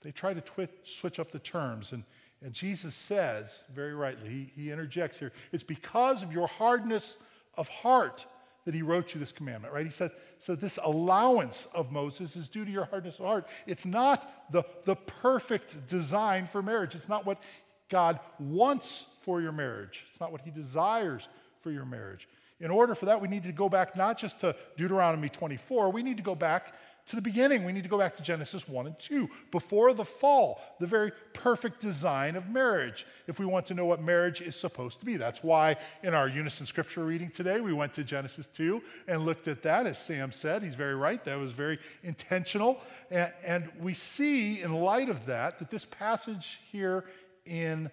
They 0.00 0.12
try 0.12 0.32
to 0.32 0.40
twi- 0.40 0.68
switch 0.82 1.20
up 1.20 1.30
the 1.30 1.38
terms. 1.38 1.92
And, 1.92 2.04
and 2.40 2.54
Jesus 2.54 2.94
says, 2.94 3.64
very 3.72 3.94
rightly, 3.94 4.30
he, 4.30 4.62
he 4.62 4.70
interjects 4.70 5.18
here, 5.18 5.32
it's 5.52 5.62
because 5.62 6.22
of 6.22 6.32
your 6.32 6.46
hardness 6.46 7.18
of 7.58 7.68
heart 7.68 8.24
that 8.64 8.74
he 8.74 8.82
wrote 8.82 9.14
you 9.14 9.20
this 9.20 9.32
commandment, 9.32 9.74
right? 9.74 9.84
He 9.84 9.90
says, 9.90 10.12
so 10.38 10.54
this 10.54 10.78
allowance 10.82 11.66
of 11.74 11.90
Moses 11.90 12.36
is 12.36 12.48
due 12.48 12.64
to 12.64 12.70
your 12.70 12.84
hardness 12.84 13.18
of 13.18 13.26
heart. 13.26 13.48
It's 13.66 13.84
not 13.84 14.52
the, 14.52 14.62
the 14.84 14.94
perfect 14.94 15.88
design 15.88 16.46
for 16.46 16.62
marriage. 16.62 16.94
It's 16.94 17.08
not 17.08 17.26
what 17.26 17.42
God 17.88 18.20
wants 18.38 19.04
for 19.22 19.40
your 19.40 19.52
marriage. 19.52 20.04
It's 20.10 20.20
not 20.20 20.32
what 20.32 20.42
he 20.42 20.50
desires 20.50 21.28
for 21.60 21.70
your 21.70 21.84
marriage. 21.84 22.28
In 22.60 22.70
order 22.70 22.94
for 22.94 23.06
that, 23.06 23.20
we 23.20 23.26
need 23.26 23.42
to 23.42 23.52
go 23.52 23.68
back 23.68 23.96
not 23.96 24.16
just 24.16 24.38
to 24.40 24.54
Deuteronomy 24.76 25.28
24, 25.28 25.90
we 25.90 26.02
need 26.04 26.16
to 26.16 26.22
go 26.22 26.36
back 26.36 26.74
to 27.06 27.16
the 27.16 27.22
beginning. 27.22 27.64
We 27.64 27.72
need 27.72 27.82
to 27.82 27.88
go 27.88 27.98
back 27.98 28.14
to 28.14 28.22
Genesis 28.22 28.68
1 28.68 28.86
and 28.86 28.98
2, 28.98 29.28
before 29.50 29.92
the 29.92 30.04
fall, 30.04 30.60
the 30.78 30.86
very 30.86 31.12
perfect 31.32 31.80
design 31.80 32.36
of 32.36 32.48
marriage, 32.48 33.06
if 33.26 33.38
we 33.38 33.46
want 33.46 33.66
to 33.66 33.74
know 33.74 33.86
what 33.86 34.00
marriage 34.00 34.40
is 34.40 34.54
supposed 34.56 35.00
to 35.00 35.06
be. 35.06 35.16
That's 35.16 35.42
why 35.42 35.76
in 36.02 36.14
our 36.14 36.28
unison 36.28 36.66
scripture 36.66 37.04
reading 37.04 37.30
today, 37.30 37.60
we 37.60 37.72
went 37.72 37.92
to 37.94 38.04
Genesis 38.04 38.46
2 38.46 38.82
and 39.08 39.24
looked 39.24 39.48
at 39.48 39.62
that. 39.62 39.86
As 39.86 39.98
Sam 39.98 40.30
said, 40.30 40.62
he's 40.62 40.74
very 40.74 40.94
right. 40.94 41.22
That 41.24 41.38
was 41.38 41.52
very 41.52 41.78
intentional. 42.02 42.80
And, 43.10 43.32
and 43.44 43.70
we 43.80 43.94
see, 43.94 44.62
in 44.62 44.72
light 44.72 45.08
of 45.08 45.26
that, 45.26 45.58
that 45.58 45.70
this 45.70 45.84
passage 45.84 46.60
here 46.70 47.04
in 47.44 47.90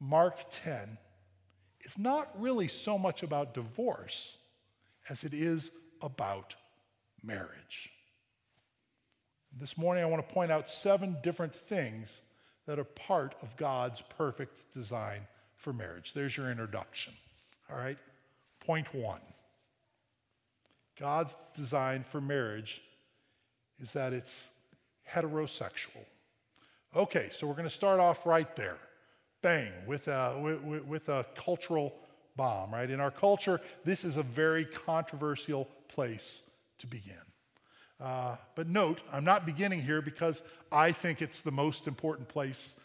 Mark 0.00 0.38
10 0.50 0.96
is 1.82 1.98
not 1.98 2.28
really 2.40 2.68
so 2.68 2.96
much 2.96 3.22
about 3.22 3.52
divorce 3.52 4.38
as 5.08 5.24
it 5.24 5.34
is 5.34 5.70
about 6.02 6.54
marriage. 7.22 7.90
This 9.58 9.76
morning, 9.76 10.04
I 10.04 10.06
want 10.06 10.26
to 10.26 10.34
point 10.34 10.52
out 10.52 10.70
seven 10.70 11.16
different 11.22 11.54
things 11.54 12.22
that 12.66 12.78
are 12.78 12.84
part 12.84 13.34
of 13.42 13.56
God's 13.56 14.02
perfect 14.16 14.72
design 14.72 15.22
for 15.56 15.72
marriage. 15.72 16.14
There's 16.14 16.36
your 16.36 16.50
introduction. 16.50 17.12
All 17.70 17.78
right? 17.78 17.98
Point 18.64 18.92
one 18.94 19.20
God's 20.98 21.36
design 21.54 22.02
for 22.02 22.20
marriage 22.20 22.82
is 23.80 23.92
that 23.94 24.12
it's 24.12 24.48
heterosexual. 25.10 26.04
Okay, 26.94 27.28
so 27.32 27.46
we're 27.46 27.54
going 27.54 27.68
to 27.68 27.74
start 27.74 28.00
off 28.00 28.26
right 28.26 28.54
there. 28.56 28.76
Bang, 29.42 29.72
with 29.86 30.08
a, 30.08 30.38
with, 30.40 30.84
with 30.84 31.08
a 31.08 31.24
cultural 31.34 31.94
bomb, 32.36 32.72
right? 32.72 32.90
In 32.90 33.00
our 33.00 33.10
culture, 33.10 33.60
this 33.84 34.04
is 34.04 34.16
a 34.16 34.22
very 34.22 34.64
controversial 34.64 35.68
place 35.88 36.42
to 36.78 36.86
begin. 36.86 37.14
Uh, 38.00 38.36
but 38.54 38.68
note, 38.68 39.02
I'm 39.12 39.24
not 39.24 39.44
beginning 39.44 39.82
here 39.82 40.00
because 40.00 40.42
I 40.72 40.92
think 40.92 41.20
it's 41.20 41.42
the 41.42 41.50
most 41.50 41.86
important 41.86 42.28
place 42.28 42.80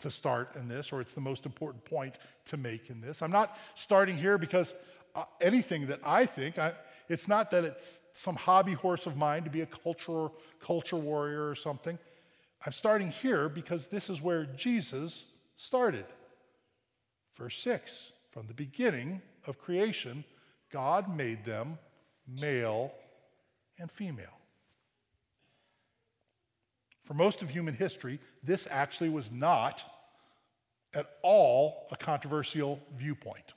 to 0.00 0.10
start 0.10 0.56
in 0.56 0.68
this, 0.68 0.92
or 0.92 1.00
it's 1.00 1.14
the 1.14 1.20
most 1.20 1.46
important 1.46 1.84
point 1.84 2.18
to 2.46 2.56
make 2.56 2.90
in 2.90 3.00
this. 3.00 3.22
I'm 3.22 3.30
not 3.30 3.56
starting 3.74 4.16
here 4.16 4.38
because 4.38 4.74
uh, 5.14 5.24
anything 5.40 5.86
that 5.86 6.00
I 6.04 6.26
think, 6.26 6.58
I, 6.58 6.72
it's 7.08 7.28
not 7.28 7.50
that 7.52 7.64
it's 7.64 8.00
some 8.12 8.34
hobby 8.34 8.72
horse 8.72 9.06
of 9.06 9.16
mine 9.16 9.44
to 9.44 9.50
be 9.50 9.60
a 9.60 9.66
culture, 9.66 10.28
culture 10.60 10.96
warrior 10.96 11.48
or 11.48 11.54
something. 11.54 11.98
I'm 12.64 12.72
starting 12.72 13.10
here 13.10 13.48
because 13.48 13.86
this 13.86 14.10
is 14.10 14.20
where 14.20 14.44
Jesus 14.44 15.24
started. 15.56 16.04
Verse 17.36 17.58
6 17.58 18.12
From 18.30 18.46
the 18.46 18.54
beginning 18.54 19.22
of 19.46 19.58
creation, 19.58 20.24
God 20.72 21.14
made 21.14 21.44
them 21.44 21.78
male 22.26 22.92
and 23.78 23.90
female. 23.90 24.35
For 27.06 27.14
most 27.14 27.40
of 27.42 27.50
human 27.50 27.74
history, 27.74 28.20
this 28.42 28.68
actually 28.70 29.10
was 29.10 29.30
not 29.30 29.82
at 30.92 31.06
all 31.22 31.86
a 31.92 31.96
controversial 31.96 32.80
viewpoint, 32.96 33.54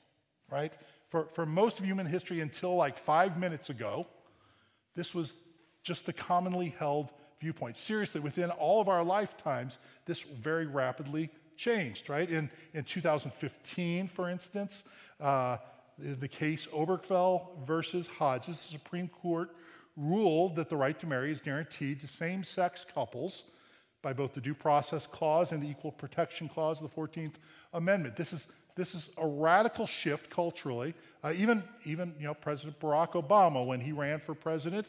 right? 0.52 0.74
For, 1.10 1.26
for 1.26 1.46
most 1.46 1.80
of 1.80 1.86
human 1.86 2.06
history 2.06 2.42
until 2.42 2.76
like 2.76 2.98
five 2.98 3.40
minutes 3.40 3.70
ago, 3.70 4.08
this 4.96 5.16
was 5.16 5.34
just 5.84 6.06
the 6.06 6.14
commonly 6.14 6.76
held 6.78 7.10
viewpoint. 7.40 7.78
Seriously, 7.78 8.22
within 8.22 8.52
all 8.52 8.82
of 8.82 8.88
our 8.88 9.04
lifetimes, 9.04 9.80
this 10.06 10.22
very 10.22 10.68
rapidly 10.68 11.30
changed, 11.58 12.10
right? 12.10 12.30
In, 12.30 12.50
in 12.74 12.84
2015, 12.84 14.08
for 14.10 14.30
instance, 14.30 14.84
uh, 15.20 15.58
the, 15.98 16.28
case 16.28 16.68
Obergefell 16.68 17.66
versus 17.66 18.08
Hodges, 18.08 18.68
the 18.68 18.78
Supreme 18.78 19.08
Court 19.08 19.50
ruled 20.00 20.56
that 20.56 20.70
the 20.70 20.78
right 20.78 20.98
to 20.98 21.08
marry 21.08 21.32
is 21.32 21.42
guaranteed 21.42 22.00
to 22.00 22.08
same 22.08 22.44
sex 22.44 22.86
couples 22.86 23.44
by 24.02 24.14
both 24.14 24.34
the 24.34 24.42
Due 24.42 24.54
Process 24.54 25.06
Clause 25.06 25.52
and 25.52 25.62
the 25.62 25.70
Equal 25.70 25.92
Protection 25.92 26.48
Clause 26.48 26.82
of 26.82 26.90
the 26.90 26.96
14th 26.96 27.36
Amendment. 27.74 28.16
This 28.16 28.32
is, 28.32 28.48
this 28.76 28.96
is 28.96 29.10
a 29.18 29.28
radical 29.28 29.86
shift 29.86 30.30
culturally. 30.30 30.94
Uh, 31.22 31.34
even, 31.36 31.64
even 31.84 32.16
you 32.18 32.26
know, 32.26 32.34
President 32.34 32.80
Barack 32.80 33.12
Obama, 33.12 33.66
when 33.66 33.82
he 33.82 33.92
ran 33.92 34.20
for 34.20 34.34
president, 34.34 34.88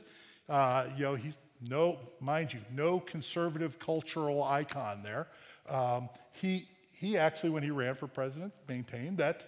uh, 0.49 0.87
you 0.97 1.03
know, 1.03 1.15
he's 1.17 1.39
no, 1.69 1.99
mind 2.21 2.53
you, 2.53 2.61
no 2.75 3.01
conservative 3.01 3.79
cultural 3.79 4.45
icon 4.45 5.03
there. 5.03 5.27
Um, 5.69 6.09
he, 6.33 6.69
he 6.93 7.19
actually, 7.19 7.51
when 7.51 7.63
he 7.63 7.71
ran 7.71 7.95
for 7.95 8.07
president, 8.07 8.55
maintained 8.67 9.19
that 9.19 9.47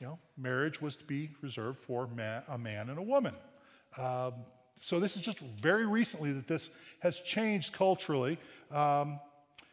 you 0.00 0.06
know, 0.06 0.18
marriage 0.36 0.82
was 0.82 0.96
to 0.96 1.04
be 1.04 1.30
reserved 1.42 1.78
for 1.78 2.08
a 2.48 2.58
man 2.58 2.88
and 2.88 2.98
a 2.98 3.02
woman. 3.02 3.34
Um, 3.96 4.34
so 4.80 5.00
this 5.00 5.16
is 5.16 5.22
just 5.22 5.38
very 5.38 5.86
recently 5.86 6.32
that 6.32 6.46
this 6.46 6.70
has 7.00 7.20
changed 7.20 7.72
culturally. 7.72 8.38
Um, 8.70 9.18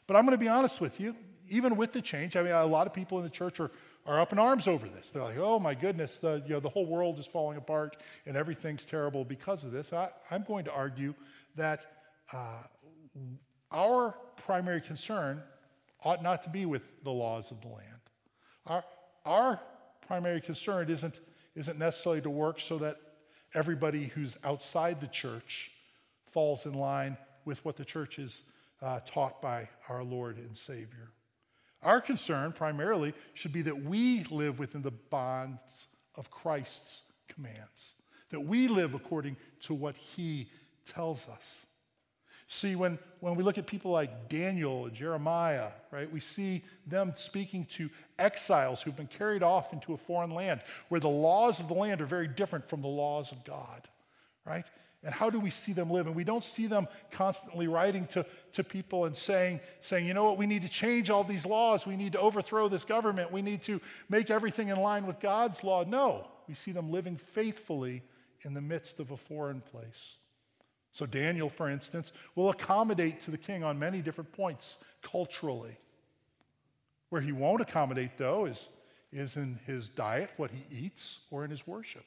but 0.07 0.15
I'm 0.15 0.25
going 0.25 0.37
to 0.37 0.43
be 0.43 0.49
honest 0.49 0.81
with 0.81 0.99
you, 0.99 1.15
even 1.49 1.75
with 1.75 1.93
the 1.93 2.01
change, 2.01 2.35
I 2.35 2.43
mean, 2.43 2.51
a 2.51 2.65
lot 2.65 2.87
of 2.87 2.93
people 2.93 3.17
in 3.17 3.23
the 3.23 3.29
church 3.29 3.59
are, 3.59 3.71
are 4.05 4.19
up 4.19 4.31
in 4.31 4.39
arms 4.39 4.67
over 4.67 4.87
this. 4.87 5.11
They're 5.11 5.23
like, 5.23 5.37
oh 5.37 5.59
my 5.59 5.73
goodness, 5.73 6.17
the, 6.17 6.41
you 6.45 6.53
know, 6.53 6.59
the 6.59 6.69
whole 6.69 6.85
world 6.85 7.19
is 7.19 7.25
falling 7.25 7.57
apart 7.57 7.97
and 8.25 8.35
everything's 8.37 8.85
terrible 8.85 9.25
because 9.25 9.63
of 9.63 9.71
this. 9.71 9.93
I, 9.93 10.09
am 10.31 10.43
going 10.43 10.65
to 10.65 10.71
argue 10.71 11.13
that 11.55 11.85
uh, 12.33 12.63
our 13.71 14.15
primary 14.37 14.81
concern 14.81 15.43
ought 16.03 16.23
not 16.23 16.43
to 16.43 16.49
be 16.49 16.65
with 16.65 17.03
the 17.03 17.11
laws 17.11 17.51
of 17.51 17.61
the 17.61 17.67
land. 17.67 17.85
Our, 18.65 18.83
our 19.25 19.59
primary 20.07 20.41
concern 20.41 20.89
isn't, 20.89 21.19
isn't 21.55 21.77
necessarily 21.77 22.21
to 22.21 22.29
work 22.29 22.59
so 22.59 22.77
that 22.79 22.97
everybody 23.53 24.05
who's 24.05 24.37
outside 24.43 25.01
the 25.01 25.07
church 25.07 25.71
falls 26.31 26.65
in 26.65 26.73
line 26.73 27.17
with 27.45 27.63
what 27.65 27.75
the 27.75 27.85
church 27.85 28.19
is 28.19 28.43
uh, 28.81 28.99
taught 29.05 29.41
by 29.41 29.67
our 29.89 30.03
Lord 30.03 30.37
and 30.37 30.55
Savior. 30.55 31.11
Our 31.83 31.99
concern 31.99 32.51
primarily 32.51 33.13
should 33.33 33.51
be 33.51 33.63
that 33.63 33.83
we 33.83 34.23
live 34.25 34.59
within 34.59 34.81
the 34.81 34.91
bonds 34.91 35.87
of 36.15 36.29
Christ's 36.29 37.03
commands, 37.27 37.95
that 38.29 38.41
we 38.41 38.67
live 38.67 38.93
according 38.93 39.37
to 39.61 39.73
what 39.73 39.95
he 39.95 40.49
tells 40.87 41.27
us. 41.27 41.65
See, 42.53 42.75
when, 42.75 42.99
when 43.21 43.35
we 43.35 43.43
look 43.43 43.57
at 43.57 43.65
people 43.65 43.91
like 43.91 44.27
Daniel 44.27 44.89
Jeremiah, 44.89 45.69
right, 45.89 46.11
we 46.11 46.19
see 46.19 46.65
them 46.85 47.13
speaking 47.15 47.63
to 47.67 47.89
exiles 48.19 48.81
who've 48.81 48.95
been 48.95 49.07
carried 49.07 49.41
off 49.41 49.71
into 49.71 49.93
a 49.93 49.97
foreign 49.97 50.31
land 50.31 50.59
where 50.89 50.99
the 50.99 51.07
laws 51.07 51.61
of 51.61 51.69
the 51.69 51.73
land 51.73 52.01
are 52.01 52.05
very 52.05 52.27
different 52.27 52.67
from 52.67 52.81
the 52.81 52.89
laws 52.89 53.31
of 53.31 53.45
God, 53.45 53.87
right? 54.45 54.65
And 55.01 55.13
how 55.13 55.29
do 55.29 55.39
we 55.39 55.49
see 55.49 55.71
them 55.71 55.89
live? 55.89 56.07
And 56.07 56.15
we 56.15 56.25
don't 56.25 56.43
see 56.43 56.67
them 56.67 56.89
constantly 57.09 57.69
writing 57.69 58.05
to, 58.07 58.25
to 58.51 58.65
people 58.65 59.05
and 59.05 59.15
saying, 59.15 59.61
saying, 59.79 60.05
you 60.05 60.13
know 60.13 60.25
what, 60.25 60.37
we 60.37 60.45
need 60.45 60.63
to 60.63 60.69
change 60.69 61.09
all 61.09 61.23
these 61.23 61.45
laws. 61.45 61.87
We 61.87 61.95
need 61.95 62.11
to 62.11 62.19
overthrow 62.19 62.67
this 62.67 62.83
government. 62.83 63.31
We 63.31 63.41
need 63.41 63.61
to 63.61 63.79
make 64.09 64.29
everything 64.29 64.67
in 64.67 64.75
line 64.75 65.07
with 65.07 65.21
God's 65.21 65.63
law. 65.63 65.85
No, 65.85 66.27
we 66.49 66.55
see 66.55 66.73
them 66.73 66.91
living 66.91 67.15
faithfully 67.15 68.03
in 68.41 68.53
the 68.53 68.61
midst 68.61 68.99
of 68.99 69.11
a 69.11 69.17
foreign 69.17 69.61
place. 69.61 70.17
So, 70.93 71.05
Daniel, 71.05 71.49
for 71.49 71.69
instance, 71.69 72.11
will 72.35 72.49
accommodate 72.49 73.21
to 73.21 73.31
the 73.31 73.37
king 73.37 73.63
on 73.63 73.79
many 73.79 74.01
different 74.01 74.31
points 74.33 74.77
culturally. 75.01 75.77
Where 77.09 77.21
he 77.21 77.31
won't 77.31 77.61
accommodate, 77.61 78.17
though, 78.17 78.45
is, 78.45 78.67
is 79.11 79.37
in 79.37 79.59
his 79.65 79.89
diet, 79.89 80.31
what 80.37 80.51
he 80.51 80.85
eats, 80.85 81.19
or 81.29 81.45
in 81.45 81.51
his 81.51 81.65
worship. 81.65 82.05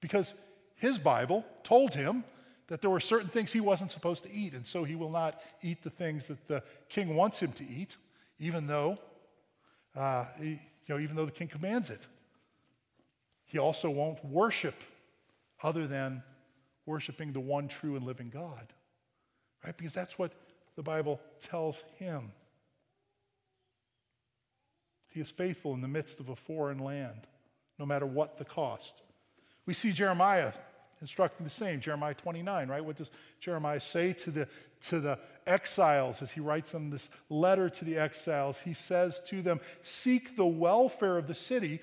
Because 0.00 0.34
his 0.76 0.98
Bible 0.98 1.44
told 1.62 1.94
him 1.94 2.24
that 2.68 2.82
there 2.82 2.90
were 2.90 3.00
certain 3.00 3.28
things 3.28 3.50
he 3.50 3.60
wasn't 3.60 3.90
supposed 3.90 4.22
to 4.24 4.32
eat, 4.32 4.52
and 4.52 4.66
so 4.66 4.84
he 4.84 4.94
will 4.94 5.10
not 5.10 5.40
eat 5.62 5.82
the 5.82 5.90
things 5.90 6.26
that 6.26 6.46
the 6.48 6.62
king 6.88 7.16
wants 7.16 7.40
him 7.40 7.52
to 7.52 7.66
eat, 7.66 7.96
even 8.38 8.66
though, 8.66 8.98
uh, 9.96 10.26
he, 10.38 10.50
you 10.50 10.58
know, 10.88 10.98
even 10.98 11.16
though 11.16 11.24
the 11.24 11.32
king 11.32 11.48
commands 11.48 11.88
it. 11.88 12.06
He 13.46 13.58
also 13.58 13.88
won't 13.88 14.22
worship 14.22 14.74
other 15.62 15.86
than 15.86 16.22
worshiping 16.88 17.32
the 17.32 17.40
one 17.40 17.68
true 17.68 17.96
and 17.96 18.04
living 18.04 18.30
God, 18.30 18.72
right? 19.64 19.76
Because 19.76 19.92
that's 19.92 20.18
what 20.18 20.32
the 20.74 20.82
Bible 20.82 21.20
tells 21.40 21.84
him. 21.98 22.32
He 25.10 25.20
is 25.20 25.30
faithful 25.30 25.74
in 25.74 25.82
the 25.82 25.88
midst 25.88 26.18
of 26.18 26.30
a 26.30 26.36
foreign 26.36 26.78
land, 26.78 27.26
no 27.78 27.84
matter 27.84 28.06
what 28.06 28.38
the 28.38 28.44
cost. 28.44 29.02
We 29.66 29.74
see 29.74 29.92
Jeremiah 29.92 30.52
instructing 31.00 31.44
the 31.44 31.50
same, 31.50 31.80
Jeremiah 31.80 32.14
29, 32.14 32.68
right? 32.68 32.84
What 32.84 32.96
does 32.96 33.10
Jeremiah 33.38 33.80
say 33.80 34.14
to 34.14 34.30
the, 34.30 34.48
to 34.86 34.98
the 34.98 35.18
exiles 35.46 36.22
as 36.22 36.32
he 36.32 36.40
writes 36.40 36.72
them 36.72 36.90
this 36.90 37.10
letter 37.28 37.68
to 37.68 37.84
the 37.84 37.98
exiles? 37.98 38.60
He 38.60 38.72
says 38.72 39.20
to 39.28 39.42
them, 39.42 39.60
Seek 39.82 40.36
the 40.36 40.46
welfare 40.46 41.18
of 41.18 41.26
the 41.26 41.34
city 41.34 41.80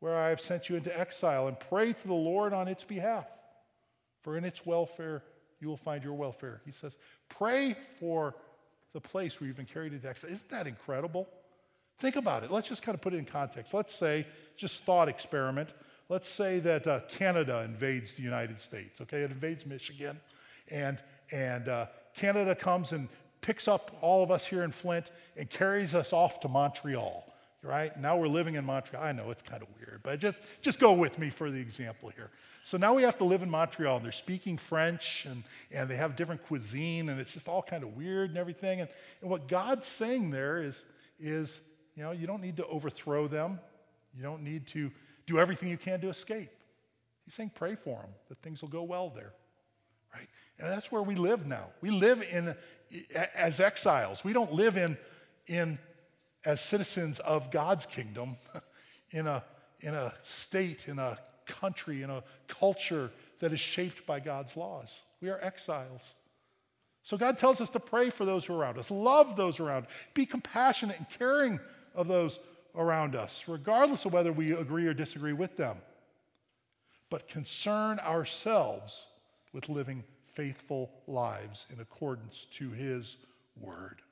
where 0.00 0.16
I 0.16 0.28
have 0.30 0.40
sent 0.40 0.70
you 0.70 0.76
into 0.76 0.98
exile 0.98 1.46
and 1.46 1.60
pray 1.60 1.92
to 1.92 2.06
the 2.06 2.14
Lord 2.14 2.54
on 2.54 2.68
its 2.68 2.84
behalf 2.84 3.26
for 4.28 4.36
in 4.36 4.44
its 4.44 4.66
welfare 4.66 5.22
you 5.58 5.68
will 5.68 5.78
find 5.78 6.04
your 6.04 6.12
welfare. 6.12 6.60
He 6.66 6.70
says, 6.70 6.98
pray 7.30 7.74
for 7.98 8.34
the 8.92 9.00
place 9.00 9.40
where 9.40 9.48
you've 9.48 9.56
been 9.56 9.64
carried 9.64 9.94
into 9.94 10.06
exile. 10.06 10.30
Isn't 10.30 10.50
that 10.50 10.66
incredible? 10.66 11.26
Think 11.98 12.16
about 12.16 12.44
it. 12.44 12.50
Let's 12.50 12.68
just 12.68 12.82
kind 12.82 12.94
of 12.94 13.00
put 13.00 13.14
it 13.14 13.16
in 13.16 13.24
context. 13.24 13.72
Let's 13.72 13.94
say, 13.94 14.26
just 14.54 14.84
thought 14.84 15.08
experiment. 15.08 15.72
Let's 16.10 16.28
say 16.28 16.58
that 16.58 16.86
uh, 16.86 17.00
Canada 17.08 17.62
invades 17.64 18.12
the 18.12 18.22
United 18.22 18.60
States, 18.60 19.00
okay? 19.00 19.22
It 19.22 19.30
invades 19.30 19.64
Michigan, 19.64 20.20
and, 20.70 20.98
and 21.32 21.66
uh, 21.66 21.86
Canada 22.14 22.54
comes 22.54 22.92
and 22.92 23.08
picks 23.40 23.66
up 23.66 23.96
all 24.02 24.22
of 24.22 24.30
us 24.30 24.44
here 24.44 24.62
in 24.62 24.72
Flint 24.72 25.10
and 25.38 25.48
carries 25.48 25.94
us 25.94 26.12
off 26.12 26.40
to 26.40 26.48
Montreal 26.48 27.24
right? 27.62 27.98
Now 27.98 28.16
we're 28.16 28.28
living 28.28 28.54
in 28.54 28.64
Montreal. 28.64 29.02
I 29.02 29.12
know 29.12 29.30
it's 29.30 29.42
kind 29.42 29.62
of 29.62 29.68
weird, 29.76 30.00
but 30.02 30.18
just, 30.20 30.38
just 30.62 30.78
go 30.78 30.92
with 30.92 31.18
me 31.18 31.30
for 31.30 31.50
the 31.50 31.60
example 31.60 32.08
here. 32.10 32.30
So 32.62 32.78
now 32.78 32.94
we 32.94 33.02
have 33.02 33.18
to 33.18 33.24
live 33.24 33.42
in 33.42 33.50
Montreal, 33.50 33.96
and 33.96 34.04
they're 34.04 34.12
speaking 34.12 34.56
French, 34.56 35.26
and, 35.28 35.42
and 35.72 35.88
they 35.88 35.96
have 35.96 36.16
different 36.16 36.44
cuisine, 36.44 37.08
and 37.08 37.20
it's 37.20 37.32
just 37.32 37.48
all 37.48 37.62
kind 37.62 37.82
of 37.82 37.96
weird 37.96 38.30
and 38.30 38.38
everything. 38.38 38.80
And, 38.80 38.88
and 39.20 39.30
what 39.30 39.48
God's 39.48 39.86
saying 39.86 40.30
there 40.30 40.62
is, 40.62 40.84
is, 41.18 41.60
you 41.96 42.02
know, 42.02 42.12
you 42.12 42.26
don't 42.26 42.42
need 42.42 42.58
to 42.58 42.66
overthrow 42.66 43.26
them. 43.26 43.58
You 44.16 44.22
don't 44.22 44.42
need 44.42 44.66
to 44.68 44.90
do 45.26 45.38
everything 45.38 45.68
you 45.68 45.78
can 45.78 46.00
to 46.00 46.08
escape. 46.08 46.50
He's 47.24 47.34
saying 47.34 47.52
pray 47.54 47.74
for 47.74 48.00
them, 48.00 48.10
that 48.28 48.38
things 48.40 48.62
will 48.62 48.68
go 48.68 48.82
well 48.82 49.10
there, 49.10 49.32
right? 50.14 50.28
And 50.58 50.68
that's 50.70 50.90
where 50.90 51.02
we 51.02 51.14
live 51.14 51.46
now. 51.46 51.66
We 51.80 51.90
live 51.90 52.22
in, 52.22 52.54
as 53.34 53.60
exiles. 53.60 54.24
We 54.24 54.32
don't 54.32 54.52
live 54.52 54.76
in, 54.76 54.96
in 55.46 55.78
as 56.44 56.60
citizens 56.60 57.18
of 57.20 57.50
God's 57.50 57.86
kingdom 57.86 58.36
in 59.10 59.26
a, 59.26 59.42
in 59.80 59.94
a 59.94 60.12
state, 60.22 60.88
in 60.88 60.98
a 60.98 61.18
country, 61.46 62.02
in 62.02 62.10
a 62.10 62.22
culture 62.46 63.10
that 63.40 63.52
is 63.52 63.60
shaped 63.60 64.06
by 64.06 64.20
God's 64.20 64.56
laws. 64.56 65.02
We 65.20 65.30
are 65.30 65.42
exiles. 65.42 66.14
So 67.02 67.16
God 67.16 67.38
tells 67.38 67.60
us 67.60 67.70
to 67.70 67.80
pray 67.80 68.10
for 68.10 68.24
those 68.24 68.44
who 68.44 68.54
are 68.54 68.58
around 68.58 68.78
us, 68.78 68.90
love 68.90 69.36
those 69.36 69.60
around, 69.60 69.86
be 70.14 70.26
compassionate 70.26 70.98
and 70.98 71.08
caring 71.08 71.58
of 71.94 72.06
those 72.06 72.38
around 72.74 73.16
us, 73.16 73.44
regardless 73.48 74.04
of 74.04 74.12
whether 74.12 74.32
we 74.32 74.52
agree 74.52 74.86
or 74.86 74.94
disagree 74.94 75.32
with 75.32 75.56
them. 75.56 75.76
But 77.10 77.28
concern 77.28 77.98
ourselves 78.00 79.06
with 79.52 79.68
living 79.68 80.04
faithful 80.24 80.90
lives 81.06 81.66
in 81.72 81.80
accordance 81.80 82.46
to 82.52 82.70
His 82.70 83.16
word. 83.58 84.02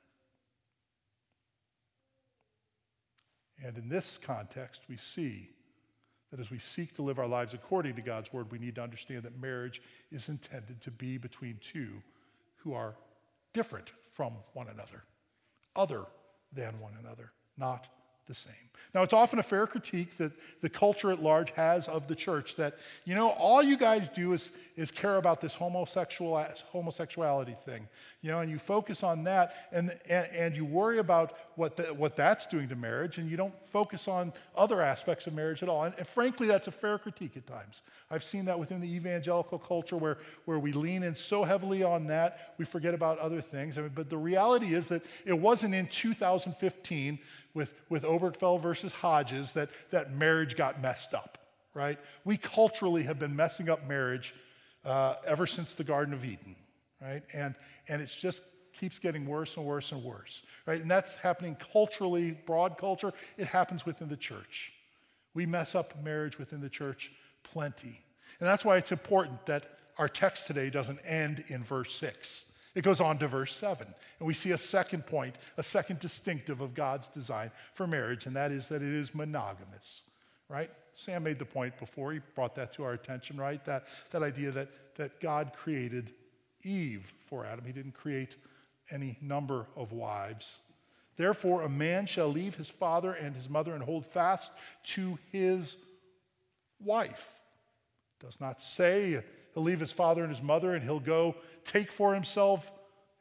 And 3.63 3.77
in 3.77 3.89
this 3.89 4.17
context, 4.17 4.83
we 4.87 4.97
see 4.97 5.49
that 6.31 6.39
as 6.39 6.51
we 6.51 6.59
seek 6.59 6.93
to 6.95 7.01
live 7.01 7.19
our 7.19 7.27
lives 7.27 7.53
according 7.53 7.95
to 7.95 8.01
God's 8.01 8.31
word, 8.33 8.51
we 8.51 8.59
need 8.59 8.75
to 8.75 8.83
understand 8.83 9.23
that 9.23 9.39
marriage 9.41 9.81
is 10.11 10.29
intended 10.29 10.81
to 10.81 10.91
be 10.91 11.17
between 11.17 11.57
two 11.61 12.01
who 12.57 12.73
are 12.73 12.95
different 13.53 13.91
from 14.11 14.33
one 14.53 14.67
another, 14.67 15.03
other 15.75 16.05
than 16.51 16.77
one 16.79 16.93
another, 16.99 17.31
not 17.57 17.89
the 18.27 18.35
same. 18.35 18.53
Now, 18.93 19.03
it's 19.03 19.13
often 19.13 19.39
a 19.39 19.43
fair 19.43 19.67
critique 19.67 20.17
that 20.17 20.31
the 20.61 20.69
culture 20.69 21.11
at 21.11 21.21
large 21.21 21.51
has 21.51 21.87
of 21.87 22.07
the 22.07 22.15
church 22.15 22.55
that, 22.55 22.77
you 23.05 23.15
know, 23.15 23.29
all 23.29 23.61
you 23.61 23.77
guys 23.77 24.09
do 24.09 24.33
is, 24.33 24.51
is 24.75 24.91
care 24.91 25.17
about 25.17 25.41
this 25.41 25.53
homosexual, 25.53 26.43
homosexuality 26.71 27.55
thing, 27.65 27.87
you 28.21 28.31
know, 28.31 28.39
and 28.39 28.49
you 28.49 28.57
focus 28.57 29.03
on 29.03 29.23
that 29.25 29.55
and, 29.71 29.91
and, 30.09 30.27
and 30.31 30.55
you 30.55 30.65
worry 30.65 30.99
about 30.99 31.37
what, 31.55 31.75
the, 31.75 31.83
what 31.93 32.15
that's 32.15 32.45
doing 32.45 32.69
to 32.69 32.75
marriage 32.75 33.17
and 33.17 33.29
you 33.29 33.37
don't 33.37 33.53
focus 33.65 34.07
on 34.07 34.31
other 34.55 34.81
aspects 34.81 35.27
of 35.27 35.33
marriage 35.33 35.63
at 35.63 35.69
all. 35.69 35.83
And, 35.83 35.93
and 35.97 36.07
frankly, 36.07 36.47
that's 36.47 36.67
a 36.67 36.71
fair 36.71 36.97
critique 36.97 37.35
at 37.35 37.45
times. 37.45 37.81
I've 38.09 38.23
seen 38.23 38.45
that 38.45 38.59
within 38.59 38.79
the 38.79 38.93
evangelical 38.93 39.59
culture 39.59 39.97
where, 39.97 40.17
where 40.45 40.59
we 40.59 40.71
lean 40.71 41.03
in 41.03 41.15
so 41.15 41.43
heavily 41.43 41.83
on 41.83 42.07
that, 42.07 42.53
we 42.57 42.65
forget 42.65 42.93
about 42.93 43.19
other 43.19 43.41
things. 43.41 43.77
I 43.77 43.81
mean, 43.81 43.91
but 43.93 44.09
the 44.09 44.17
reality 44.17 44.73
is 44.73 44.87
that 44.87 45.03
it 45.25 45.37
wasn't 45.37 45.73
in 45.73 45.87
2015 45.87 47.19
with, 47.57 47.73
with 47.89 48.03
Obergefell 48.03 48.61
versus 48.61 48.93
Hodges 48.93 49.53
that, 49.53 49.69
that 49.89 50.13
marriage 50.13 50.55
got 50.55 50.79
messed 50.79 51.15
up, 51.15 51.39
right? 51.73 51.97
We 52.23 52.37
culturally 52.37 53.03
have 53.03 53.17
been 53.17 53.35
messing 53.35 53.67
up 53.67 53.87
marriage 53.87 54.35
uh, 54.85 55.15
ever 55.25 55.47
since 55.47 55.73
the 55.73 55.83
Garden 55.83 56.13
of 56.13 56.23
Eden, 56.23 56.55
right? 57.01 57.23
And, 57.33 57.55
and 57.89 57.99
it 57.99 58.15
just 58.21 58.43
keeps 58.73 58.99
getting 58.99 59.25
worse 59.25 59.57
and 59.57 59.65
worse 59.65 59.91
and 59.91 60.03
worse, 60.03 60.43
right? 60.67 60.79
And 60.79 60.89
that's 60.89 61.15
happening 61.15 61.57
culturally, 61.73 62.31
broad 62.45 62.77
culture. 62.77 63.11
It 63.37 63.47
happens 63.47 63.87
within 63.87 64.07
the 64.07 64.17
church. 64.17 64.71
We 65.33 65.47
mess 65.47 65.73
up 65.73 66.01
marriage 66.03 66.37
within 66.37 66.61
the 66.61 66.69
church 66.69 67.11
plenty. 67.41 68.03
And 68.39 68.47
that's 68.47 68.63
why 68.65 68.77
it's 68.77 68.91
important 68.91 69.47
that 69.47 69.63
our 69.97 70.07
text 70.07 70.45
today 70.45 70.69
doesn't 70.69 70.99
end 70.99 71.43
in 71.47 71.63
verse 71.63 71.95
6. 71.95 72.45
It 72.77 72.83
goes 72.83 73.01
on 73.01 73.17
to 73.17 73.27
verse 73.27 73.55
7. 73.55 73.87
And 74.19 74.27
we 74.27 74.35
see 74.35 74.51
a 74.51 74.57
second 74.57 75.07
point, 75.07 75.35
a 75.57 75.63
second 75.63 75.97
distinctive 75.99 76.61
of 76.61 76.75
God's 76.75 77.09
design 77.09 77.49
for 77.73 77.87
marriage, 77.87 78.27
and 78.27 78.35
that 78.35 78.51
is 78.51 78.67
that 78.67 78.83
it 78.83 78.93
is 78.93 79.15
monogamous, 79.15 80.03
right? 80.47 80.69
Sam 80.93 81.23
made 81.23 81.39
the 81.39 81.45
point 81.45 81.75
before, 81.79 82.13
he 82.13 82.19
brought 82.35 82.53
that 82.53 82.71
to 82.73 82.83
our 82.83 82.93
attention, 82.93 83.35
right? 83.35 83.65
That, 83.65 83.85
that 84.11 84.21
idea 84.21 84.51
that, 84.51 84.69
that 84.95 85.19
God 85.19 85.53
created 85.55 86.13
Eve 86.63 87.11
for 87.25 87.47
Adam. 87.47 87.65
He 87.65 87.71
didn't 87.71 87.95
create 87.95 88.35
any 88.91 89.17
number 89.21 89.65
of 89.75 89.91
wives. 89.91 90.59
Therefore, 91.15 91.63
a 91.63 91.69
man 91.69 92.05
shall 92.05 92.27
leave 92.27 92.53
his 92.53 92.69
father 92.69 93.13
and 93.13 93.35
his 93.35 93.49
mother 93.49 93.73
and 93.73 93.81
hold 93.81 94.05
fast 94.05 94.51
to 94.83 95.17
his 95.31 95.77
wife. 96.79 97.41
Does 98.19 98.39
not 98.39 98.61
say 98.61 99.23
he'll 99.57 99.63
leave 99.63 99.79
his 99.79 99.91
father 99.91 100.21
and 100.21 100.29
his 100.29 100.43
mother 100.43 100.75
and 100.75 100.83
he'll 100.83 100.99
go 100.99 101.35
take 101.63 101.91
for 101.91 102.13
himself 102.13 102.71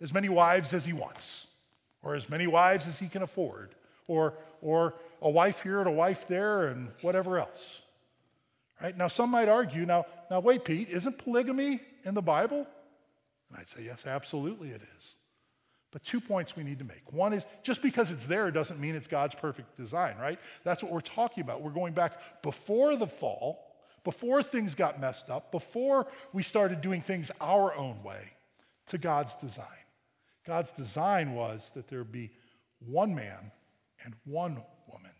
as 0.02 0.12
many 0.12 0.28
wives 0.28 0.74
as 0.74 0.84
he 0.84 0.92
wants, 0.92 1.46
or 2.02 2.14
as 2.14 2.28
many 2.28 2.46
wives 2.46 2.86
as 2.86 2.98
he 2.98 3.08
can 3.08 3.22
afford, 3.22 3.74
or, 4.06 4.34
or 4.60 4.92
a 5.22 5.30
wife 5.30 5.62
here 5.62 5.78
and 5.78 5.88
a 5.88 5.92
wife 5.92 6.28
there 6.28 6.66
and 6.66 6.90
whatever 7.00 7.38
else. 7.38 7.80
Right? 8.82 8.94
Now, 8.94 9.08
some 9.08 9.30
might 9.30 9.48
argue, 9.48 9.86
now, 9.86 10.04
now 10.30 10.40
wait, 10.40 10.66
Pete, 10.66 10.90
isn't 10.90 11.16
polygamy 11.16 11.80
in 12.04 12.12
the 12.12 12.20
Bible? 12.20 12.66
And 13.48 13.58
I'd 13.58 13.70
say, 13.70 13.84
yes, 13.84 14.06
absolutely 14.06 14.68
it 14.68 14.82
is. 14.98 15.14
But 15.90 16.04
two 16.04 16.20
points 16.20 16.54
we 16.54 16.64
need 16.64 16.80
to 16.80 16.84
make. 16.84 17.14
One 17.14 17.32
is 17.32 17.46
just 17.62 17.80
because 17.80 18.10
it's 18.10 18.26
there 18.26 18.50
doesn't 18.50 18.78
mean 18.78 18.94
it's 18.94 19.08
God's 19.08 19.34
perfect 19.34 19.74
design, 19.78 20.16
right? 20.20 20.38
That's 20.64 20.82
what 20.82 20.92
we're 20.92 21.00
talking 21.00 21.42
about. 21.42 21.62
We're 21.62 21.70
going 21.70 21.94
back 21.94 22.42
before 22.42 22.94
the 22.96 23.06
fall, 23.06 23.65
before 24.06 24.40
things 24.40 24.76
got 24.76 25.00
messed 25.00 25.30
up, 25.30 25.50
before 25.50 26.06
we 26.32 26.40
started 26.40 26.80
doing 26.80 27.00
things 27.00 27.32
our 27.40 27.74
own 27.74 28.00
way 28.04 28.22
to 28.86 28.98
God's 28.98 29.34
design. 29.34 29.66
God's 30.46 30.70
design 30.70 31.34
was 31.34 31.72
that 31.74 31.88
there 31.88 31.98
would 31.98 32.12
be 32.12 32.30
one 32.78 33.16
man 33.16 33.50
and 34.04 34.14
one 34.24 34.62
woman, 34.86 35.10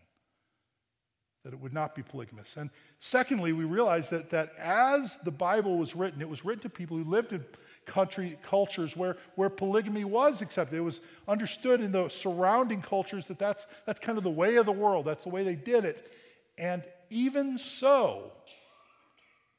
that 1.43 1.51
it 1.51 1.59
would 1.59 1.73
not 1.73 1.95
be 1.95 2.01
polygamous. 2.01 2.55
And 2.55 2.69
secondly, 2.99 3.51
we 3.51 3.65
realize 3.65 4.09
that, 4.11 4.29
that 4.29 4.53
as 4.57 5.17
the 5.17 5.31
Bible 5.31 5.77
was 5.77 5.93
written, 5.93 6.21
it 6.21 6.29
was 6.29 6.45
written 6.45 6.61
to 6.61 6.69
people 6.69 6.95
who 6.95 7.03
lived 7.03 7.33
in 7.33 7.43
country 7.85 8.37
cultures 8.41 8.95
where, 8.95 9.17
where 9.35 9.49
polygamy 9.49 10.05
was 10.05 10.41
accepted. 10.41 10.77
It 10.77 10.79
was 10.79 11.01
understood 11.27 11.81
in 11.81 11.91
the 11.91 12.07
surrounding 12.07 12.81
cultures 12.81 13.27
that 13.27 13.37
that's, 13.37 13.67
that's 13.85 13.99
kind 13.99 14.17
of 14.17 14.23
the 14.23 14.29
way 14.29 14.55
of 14.55 14.65
the 14.65 14.71
world, 14.71 15.03
that's 15.07 15.23
the 15.23 15.29
way 15.29 15.43
they 15.43 15.55
did 15.55 15.83
it. 15.83 16.09
And 16.57 16.85
even 17.09 17.57
so, 17.57 18.31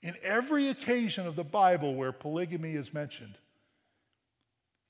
in 0.03 0.15
every 0.23 0.69
occasion 0.69 1.27
of 1.27 1.37
the 1.37 1.45
Bible 1.45 1.95
where 1.95 2.13
polygamy 2.13 2.73
is 2.73 2.95
mentioned, 2.95 3.37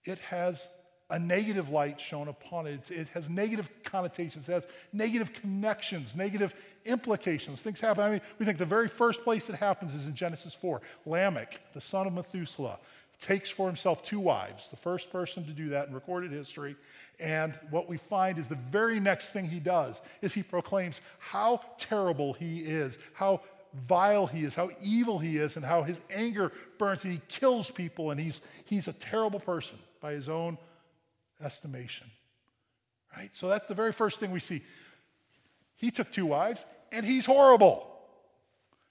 it 0.05 0.19
has 0.21 0.69
a 1.11 1.19
negative 1.19 1.71
light 1.71 2.01
shown 2.01 2.29
upon 2.29 2.67
it. 2.67 2.91
It 2.91 3.09
has 3.11 3.31
negative 3.31 3.71
connotations, 3.83 4.49
it 4.49 4.53
has 4.53 4.69
negative 4.93 5.33
connections, 5.33 6.15
negative 6.15 6.55
implications. 6.85 7.63
Things 7.63 7.81
happen. 7.81 8.05
I 8.05 8.11
mean, 8.11 8.21
we 8.39 8.45
think 8.45 8.59
the 8.59 8.67
very 8.67 8.89
first 8.89 9.25
place 9.25 9.49
it 9.49 9.57
happens 9.57 9.95
is 9.95 10.07
in 10.07 10.15
Genesis 10.15 10.55
4. 10.55 10.83
Lamech, 11.07 11.61
the 11.73 11.81
son 11.81 12.07
of 12.07 12.13
Methuselah, 12.13 12.79
takes 13.19 13.51
for 13.51 13.67
himself 13.67 14.05
two 14.05 14.21
wives, 14.21 14.69
the 14.69 14.77
first 14.77 15.11
person 15.11 15.45
to 15.45 15.51
do 15.51 15.71
that 15.71 15.89
in 15.89 15.95
recorded 15.95 16.31
history. 16.31 16.77
And 17.19 17.53
what 17.71 17.89
we 17.89 17.97
find 17.97 18.39
is 18.39 18.47
the 18.47 18.59
very 18.71 19.01
next 19.01 19.31
thing 19.31 19.49
he 19.49 19.59
does 19.59 20.01
is 20.23 20.35
he 20.35 20.43
proclaims 20.43 21.01
how 21.19 21.61
terrible 21.79 22.35
he 22.35 22.61
is, 22.61 22.99
how 23.15 23.41
vile 23.75 24.27
he 24.27 24.45
is, 24.45 24.55
how 24.55 24.71
evil 24.83 25.19
he 25.19 25.37
is, 25.37 25.57
and 25.57 25.65
how 25.65 25.83
his 25.83 26.01
anger 26.11 26.53
burns 26.79 27.05
and 27.05 27.13
he 27.13 27.21
kills 27.29 27.71
people, 27.71 28.11
and 28.11 28.21
he's, 28.21 28.41
he's 28.65 28.89
a 28.89 28.93
terrible 28.93 29.41
person 29.41 29.79
by 30.01 30.13
his 30.13 30.29
own 30.29 30.59
estimation. 31.43 32.07
Right? 33.17 33.35
So 33.35 33.49
that's 33.49 33.67
the 33.67 33.75
very 33.75 33.93
first 33.93 34.21
thing 34.21 34.31
we 34.31 34.41
see. 34.41 34.63
He 35.77 35.91
took 35.91 36.11
two 36.11 36.27
wives, 36.27 36.65
and 36.93 37.05
he's 37.05 37.27
horrible. 37.27 37.87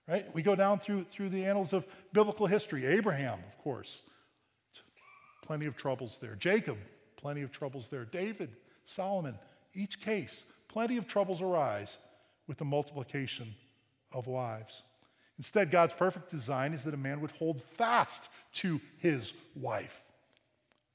Right? 0.07 0.25
We 0.33 0.41
go 0.41 0.55
down 0.55 0.79
through, 0.79 1.05
through 1.11 1.29
the 1.29 1.45
annals 1.45 1.73
of 1.73 1.85
biblical 2.13 2.47
history. 2.47 2.85
Abraham, 2.85 3.39
of 3.39 3.63
course, 3.63 4.01
plenty 5.43 5.65
of 5.65 5.75
troubles 5.75 6.17
there. 6.19 6.35
Jacob, 6.35 6.77
plenty 7.17 7.41
of 7.41 7.51
troubles 7.51 7.89
there. 7.89 8.05
David, 8.05 8.49
Solomon, 8.85 9.37
each 9.73 9.99
case, 10.01 10.45
plenty 10.67 10.97
of 10.97 11.07
troubles 11.07 11.41
arise 11.41 11.97
with 12.47 12.57
the 12.57 12.65
multiplication 12.65 13.53
of 14.11 14.27
wives. 14.27 14.83
Instead, 15.37 15.69
God's 15.69 15.93
perfect 15.93 16.29
design 16.29 16.73
is 16.73 16.83
that 16.83 16.93
a 16.93 16.97
man 16.97 17.21
would 17.21 17.31
hold 17.31 17.61
fast 17.61 18.29
to 18.53 18.81
his 18.97 19.33
wife, 19.55 20.03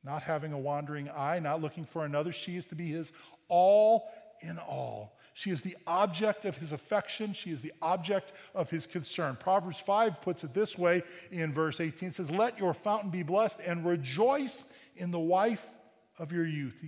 not 0.05 0.22
having 0.22 0.53
a 0.53 0.59
wandering 0.59 1.09
eye, 1.11 1.38
not 1.38 1.61
looking 1.61 1.85
for 1.85 2.05
another. 2.05 2.33
She 2.33 2.57
is 2.57 2.66
to 2.66 2.75
be 2.75 2.88
his 2.88 3.12
all 3.48 4.11
in 4.40 4.59
all. 4.59 5.16
She 5.35 5.51
is 5.51 5.62
the 5.62 5.77
object 5.87 6.44
of 6.44 6.57
his 6.57 6.72
affection. 6.72 7.33
She 7.33 7.53
is 7.53 7.62
the 7.62 7.72
object 7.81 8.33
of 8.55 8.68
his 8.68 8.87
concern. 8.87 9.37
Proverbs 9.37 9.79
5 9.79 10.20
puts 10.20 10.44
it 10.44 10.53
this 10.53 10.77
way 10.77 11.03
in 11.31 11.53
verse 11.53 11.81
18 11.81 12.11
it 12.11 12.14
says, 12.14 12.31
Let 12.31 12.59
your 12.59 12.75
fountain 12.75 13.11
be 13.11 13.22
blessed 13.22 13.61
and 13.64 13.87
rejoice 13.87 14.64
in 14.96 15.11
the 15.11 15.18
wife 15.18 15.66
of 16.18 16.33
your 16.33 16.46
youth. 16.46 16.85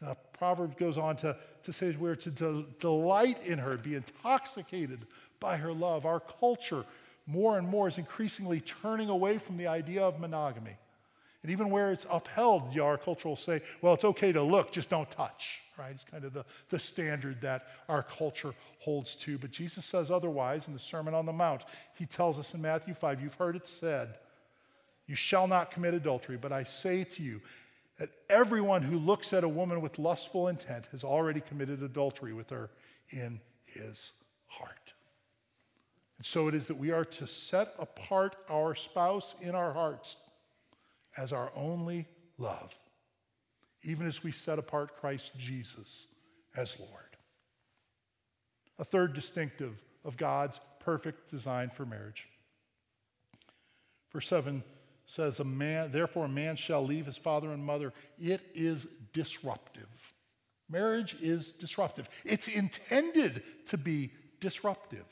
The 0.00 0.16
proverb 0.36 0.76
goes 0.76 0.98
on 0.98 1.16
to, 1.18 1.36
to 1.62 1.72
say 1.72 1.94
we're 1.98 2.16
to 2.16 2.30
de- 2.30 2.64
delight 2.80 3.38
in 3.46 3.58
her, 3.58 3.76
be 3.76 3.94
intoxicated 3.94 5.06
by 5.44 5.58
her 5.58 5.74
love. 5.74 6.06
Our 6.06 6.20
culture, 6.20 6.86
more 7.26 7.58
and 7.58 7.68
more, 7.68 7.86
is 7.86 7.98
increasingly 7.98 8.60
turning 8.60 9.10
away 9.10 9.36
from 9.36 9.58
the 9.58 9.66
idea 9.66 10.02
of 10.02 10.18
monogamy. 10.18 10.76
And 11.42 11.52
even 11.52 11.68
where 11.68 11.92
it's 11.92 12.06
upheld, 12.10 12.78
our 12.78 12.96
culture 12.96 13.28
will 13.28 13.36
say, 13.36 13.60
well, 13.82 13.92
it's 13.92 14.06
okay 14.06 14.32
to 14.32 14.42
look, 14.42 14.72
just 14.72 14.88
don't 14.88 15.10
touch 15.10 15.60
right? 15.76 15.90
It's 15.90 16.04
kind 16.04 16.24
of 16.24 16.32
the, 16.32 16.44
the 16.68 16.78
standard 16.78 17.40
that 17.40 17.66
our 17.88 18.04
culture 18.04 18.54
holds 18.78 19.16
to. 19.16 19.38
But 19.38 19.50
Jesus 19.50 19.84
says 19.84 20.08
otherwise 20.08 20.68
in 20.68 20.72
the 20.72 20.78
Sermon 20.78 21.14
on 21.14 21.26
the 21.26 21.32
Mount. 21.32 21.64
He 21.98 22.06
tells 22.06 22.38
us 22.38 22.54
in 22.54 22.62
Matthew 22.62 22.94
5, 22.94 23.20
you've 23.20 23.34
heard 23.34 23.56
it 23.56 23.66
said, 23.66 24.14
You 25.08 25.16
shall 25.16 25.48
not 25.48 25.72
commit 25.72 25.92
adultery, 25.92 26.36
but 26.36 26.52
I 26.52 26.62
say 26.62 27.02
to 27.02 27.24
you, 27.24 27.40
that 27.98 28.10
everyone 28.28 28.82
who 28.82 28.98
looks 28.98 29.32
at 29.32 29.42
a 29.42 29.48
woman 29.48 29.80
with 29.80 29.98
lustful 29.98 30.46
intent 30.46 30.86
has 30.92 31.02
already 31.02 31.40
committed 31.40 31.82
adultery 31.82 32.32
with 32.32 32.50
her 32.50 32.70
in 33.10 33.40
his 33.66 34.12
heart. 34.46 34.83
And 36.18 36.26
so 36.26 36.48
it 36.48 36.54
is 36.54 36.68
that 36.68 36.76
we 36.76 36.92
are 36.92 37.04
to 37.04 37.26
set 37.26 37.74
apart 37.78 38.36
our 38.48 38.74
spouse 38.74 39.34
in 39.40 39.54
our 39.54 39.72
hearts 39.72 40.16
as 41.16 41.32
our 41.32 41.50
only 41.56 42.06
love 42.38 42.78
even 43.84 44.06
as 44.06 44.24
we 44.24 44.32
set 44.32 44.58
apart 44.58 44.96
Christ 44.96 45.32
Jesus 45.38 46.06
as 46.56 46.78
Lord. 46.78 46.90
A 48.78 48.84
third 48.84 49.12
distinctive 49.12 49.80
of 50.04 50.16
God's 50.16 50.60
perfect 50.80 51.30
design 51.30 51.70
for 51.70 51.86
marriage. 51.86 52.26
Verse 54.12 54.26
7 54.28 54.64
says, 55.06 55.38
a 55.38 55.44
man, 55.44 55.92
Therefore, 55.92 56.24
a 56.24 56.28
man 56.28 56.56
shall 56.56 56.84
leave 56.84 57.06
his 57.06 57.18
father 57.18 57.52
and 57.52 57.64
mother. 57.64 57.92
It 58.18 58.40
is 58.54 58.86
disruptive. 59.12 60.12
Marriage 60.68 61.16
is 61.20 61.52
disruptive. 61.52 62.08
It's 62.24 62.48
intended 62.48 63.42
to 63.66 63.76
be 63.76 64.12
disruptive. 64.40 65.04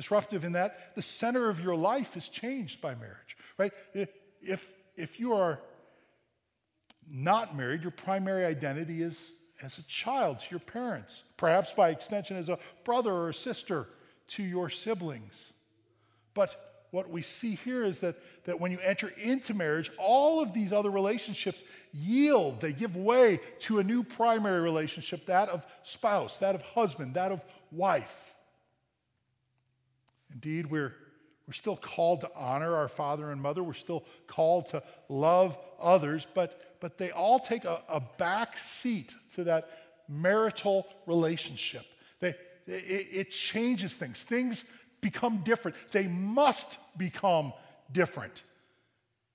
Disruptive 0.00 0.44
in 0.44 0.52
that 0.52 0.94
the 0.94 1.02
center 1.02 1.50
of 1.50 1.60
your 1.60 1.76
life 1.76 2.16
is 2.16 2.30
changed 2.30 2.80
by 2.80 2.94
marriage, 2.94 3.36
right? 3.58 3.70
If, 3.92 4.70
if 4.96 5.20
you 5.20 5.34
are 5.34 5.60
not 7.06 7.54
married, 7.54 7.82
your 7.82 7.90
primary 7.90 8.46
identity 8.46 9.02
is 9.02 9.34
as 9.62 9.76
a 9.76 9.82
child 9.82 10.38
to 10.38 10.46
your 10.52 10.60
parents, 10.60 11.22
perhaps 11.36 11.74
by 11.74 11.90
extension 11.90 12.38
as 12.38 12.48
a 12.48 12.58
brother 12.82 13.12
or 13.12 13.28
a 13.28 13.34
sister 13.34 13.88
to 14.28 14.42
your 14.42 14.70
siblings. 14.70 15.52
But 16.32 16.86
what 16.92 17.10
we 17.10 17.20
see 17.20 17.56
here 17.56 17.84
is 17.84 18.00
that, 18.00 18.16
that 18.46 18.58
when 18.58 18.72
you 18.72 18.78
enter 18.82 19.12
into 19.22 19.52
marriage, 19.52 19.90
all 19.98 20.40
of 20.40 20.54
these 20.54 20.72
other 20.72 20.90
relationships 20.90 21.62
yield, 21.92 22.62
they 22.62 22.72
give 22.72 22.96
way 22.96 23.38
to 23.58 23.80
a 23.80 23.84
new 23.84 24.02
primary 24.02 24.62
relationship 24.62 25.26
that 25.26 25.50
of 25.50 25.66
spouse, 25.82 26.38
that 26.38 26.54
of 26.54 26.62
husband, 26.62 27.12
that 27.16 27.32
of 27.32 27.44
wife. 27.70 28.29
Indeed, 30.32 30.66
we're 30.66 30.94
we're 31.50 31.54
still 31.54 31.76
called 31.76 32.20
to 32.20 32.30
honor 32.36 32.76
our 32.76 32.86
father 32.86 33.32
and 33.32 33.42
mother. 33.42 33.64
We're 33.64 33.72
still 33.72 34.04
called 34.28 34.66
to 34.68 34.84
love 35.08 35.58
others, 35.80 36.24
but, 36.32 36.76
but 36.78 36.96
they 36.96 37.10
all 37.10 37.40
take 37.40 37.64
a, 37.64 37.82
a 37.88 38.00
back 38.18 38.56
seat 38.56 39.16
to 39.34 39.42
that 39.42 39.68
marital 40.08 40.86
relationship. 41.06 41.84
They, 42.20 42.36
it, 42.68 43.08
it 43.10 43.30
changes 43.32 43.96
things. 43.96 44.22
Things 44.22 44.62
become 45.00 45.38
different. 45.38 45.76
They 45.90 46.06
must 46.06 46.78
become 46.96 47.52
different 47.90 48.44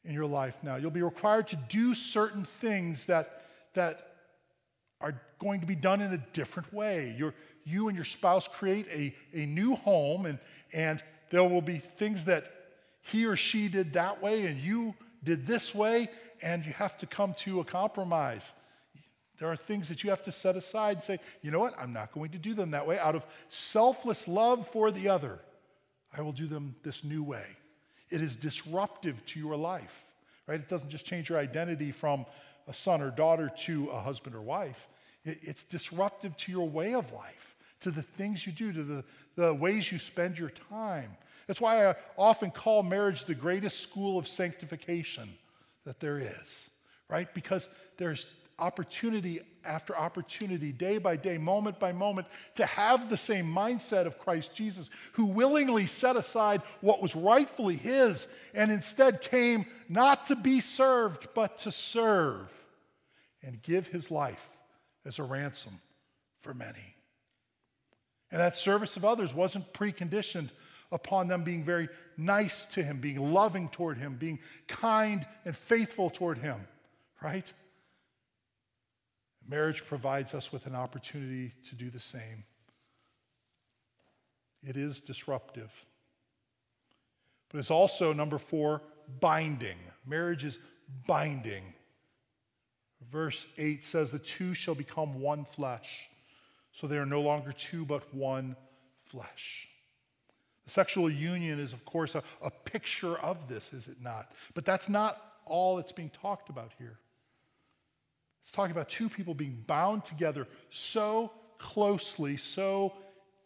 in 0.05 0.13
your 0.13 0.25
life 0.25 0.55
now. 0.63 0.77
You'll 0.77 0.91
be 0.91 1.01
required 1.01 1.47
to 1.47 1.57
do 1.67 1.93
certain 1.93 2.45
things 2.45 3.07
that, 3.07 3.41
that 3.73 4.15
are 5.01 5.21
going 5.39 5.59
to 5.59 5.67
be 5.67 5.75
done 5.75 5.99
in 5.99 6.13
a 6.13 6.23
different 6.31 6.73
way. 6.73 7.13
You're, 7.17 7.33
you 7.65 7.87
and 7.87 7.95
your 7.95 8.05
spouse 8.05 8.47
create 8.47 8.87
a, 8.87 9.13
a 9.33 9.45
new 9.45 9.75
home, 9.75 10.25
and, 10.25 10.39
and 10.71 11.03
there 11.31 11.43
will 11.43 11.61
be 11.61 11.79
things 11.79 12.25
that 12.25 12.51
he 13.01 13.25
or 13.25 13.35
she 13.35 13.67
did 13.67 13.93
that 13.93 14.21
way 14.21 14.45
and 14.45 14.59
you 14.59 14.93
did 15.23 15.47
this 15.47 15.73
way, 15.73 16.07
and 16.43 16.63
you 16.63 16.73
have 16.73 16.97
to 16.97 17.07
come 17.07 17.33
to 17.33 17.59
a 17.59 17.63
compromise. 17.63 18.53
There 19.39 19.49
are 19.49 19.55
things 19.55 19.89
that 19.89 20.03
you 20.03 20.11
have 20.11 20.21
to 20.23 20.31
set 20.31 20.55
aside 20.55 20.97
and 20.97 21.03
say, 21.03 21.19
you 21.41 21.49
know 21.49 21.59
what, 21.59 21.73
I'm 21.79 21.91
not 21.91 22.11
going 22.11 22.29
to 22.31 22.37
do 22.37 22.53
them 22.53 22.71
that 22.71 22.85
way. 22.85 22.99
Out 22.99 23.15
of 23.15 23.25
selfless 23.49 24.27
love 24.27 24.67
for 24.67 24.91
the 24.91 25.09
other, 25.09 25.39
I 26.15 26.21
will 26.21 26.31
do 26.31 26.45
them 26.45 26.75
this 26.83 27.03
new 27.03 27.23
way. 27.23 27.45
It 28.09 28.21
is 28.21 28.35
disruptive 28.35 29.25
to 29.25 29.39
your 29.39 29.55
life, 29.55 30.03
right? 30.47 30.59
It 30.59 30.67
doesn't 30.67 30.89
just 30.89 31.05
change 31.05 31.29
your 31.29 31.39
identity 31.39 31.91
from 31.91 32.25
a 32.67 32.73
son 32.73 33.01
or 33.01 33.09
daughter 33.09 33.51
to 33.57 33.89
a 33.89 33.99
husband 33.99 34.35
or 34.35 34.41
wife, 34.41 34.87
it's 35.23 35.63
disruptive 35.63 36.37
to 36.37 36.51
your 36.51 36.69
way 36.69 36.93
of 36.93 37.11
life 37.11 37.54
to 37.85 37.91
the 37.91 38.01
things 38.01 38.47
you 38.47 38.51
do, 38.51 38.73
to 38.73 38.83
the, 38.83 39.03
the 39.35 39.53
ways 39.53 39.91
you 39.91 39.99
spend 39.99 40.39
your 40.39 40.49
time. 40.49 41.15
That's 41.45 41.61
why 41.61 41.87
I 41.87 41.93
often 42.17 42.49
call 42.49 42.81
marriage 42.81 43.25
the 43.25 43.35
greatest 43.35 43.79
school 43.79 44.17
of 44.17 44.27
sanctification 44.27 45.29
that 45.85 45.99
there 45.99 46.17
is, 46.17 46.71
right? 47.09 47.31
Because 47.35 47.69
there's 47.97 48.25
opportunity 48.57 49.41
after 49.63 49.95
opportunity, 49.95 50.71
day 50.71 50.97
by 50.97 51.15
day, 51.15 51.37
moment 51.37 51.79
by 51.79 51.91
moment, 51.91 52.25
to 52.55 52.65
have 52.65 53.07
the 53.07 53.17
same 53.17 53.45
mindset 53.45 54.07
of 54.07 54.17
Christ 54.17 54.55
Jesus, 54.55 54.89
who 55.13 55.27
willingly 55.27 55.85
set 55.85 56.15
aside 56.15 56.63
what 56.81 57.03
was 57.03 57.15
rightfully 57.15 57.75
his 57.75 58.27
and 58.55 58.71
instead 58.71 59.21
came 59.21 59.67
not 59.89 60.25
to 60.25 60.35
be 60.35 60.59
served, 60.59 61.27
but 61.35 61.59
to 61.59 61.71
serve 61.71 62.51
and 63.43 63.61
give 63.61 63.85
his 63.89 64.09
life 64.09 64.49
as 65.05 65.19
a 65.19 65.23
ransom 65.23 65.79
for 66.41 66.55
many. 66.55 66.94
And 68.31 68.39
that 68.39 68.57
service 68.57 68.97
of 68.97 69.05
others 69.05 69.33
wasn't 69.33 69.71
preconditioned 69.73 70.49
upon 70.91 71.27
them 71.27 71.43
being 71.43 71.63
very 71.63 71.89
nice 72.17 72.65
to 72.67 72.83
him, 72.83 72.99
being 72.99 73.33
loving 73.33 73.69
toward 73.69 73.97
him, 73.97 74.15
being 74.15 74.39
kind 74.67 75.25
and 75.43 75.55
faithful 75.55 76.09
toward 76.09 76.37
him, 76.37 76.67
right? 77.21 77.51
Marriage 79.47 79.85
provides 79.85 80.33
us 80.33 80.51
with 80.51 80.65
an 80.65 80.75
opportunity 80.75 81.51
to 81.69 81.75
do 81.75 81.89
the 81.89 81.99
same. 81.99 82.43
It 84.63 84.75
is 84.75 84.99
disruptive. 84.99 85.85
But 87.49 87.59
it's 87.59 87.71
also, 87.71 88.11
number 88.11 88.39
four, 88.39 88.81
binding. 89.19 89.77
Marriage 90.05 90.43
is 90.43 90.57
binding. 91.05 91.63
Verse 93.11 93.45
8 93.57 93.83
says, 93.83 94.11
The 94.11 94.19
two 94.19 94.53
shall 94.53 94.75
become 94.75 95.21
one 95.21 95.45
flesh. 95.45 96.09
So 96.75 96.87
they 96.87 96.97
are 96.97 97.05
no 97.05 97.21
longer 97.21 97.53
two, 97.53 97.85
but 97.85 98.13
one 98.13 98.57
flesh. 99.05 99.69
The 100.65 100.71
sexual 100.71 101.09
union 101.09 101.57
is, 101.57 101.71
of 101.71 101.85
course, 101.85 102.15
a, 102.15 102.23
a 102.41 102.51
picture 102.51 103.15
of 103.17 103.47
this, 103.47 103.71
is 103.71 103.87
it 103.87 104.01
not? 104.01 104.33
But 104.53 104.65
that's 104.65 104.89
not 104.89 105.15
all 105.45 105.77
that's 105.77 105.93
being 105.93 106.09
talked 106.09 106.49
about 106.49 106.73
here. 106.77 106.99
It's 108.43 108.51
talking 108.51 108.73
about 108.73 108.89
two 108.89 109.07
people 109.07 109.33
being 109.33 109.63
bound 109.65 110.03
together 110.03 110.49
so 110.69 111.31
closely, 111.59 112.35
so 112.35 112.93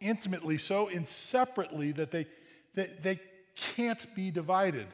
intimately, 0.01 0.57
so 0.57 0.87
inseparably 0.87 1.91
that 1.91 2.09
they, 2.09 2.25
that 2.73 3.03
they 3.03 3.19
can't 3.55 4.07
be 4.15 4.31
divided. 4.31 4.87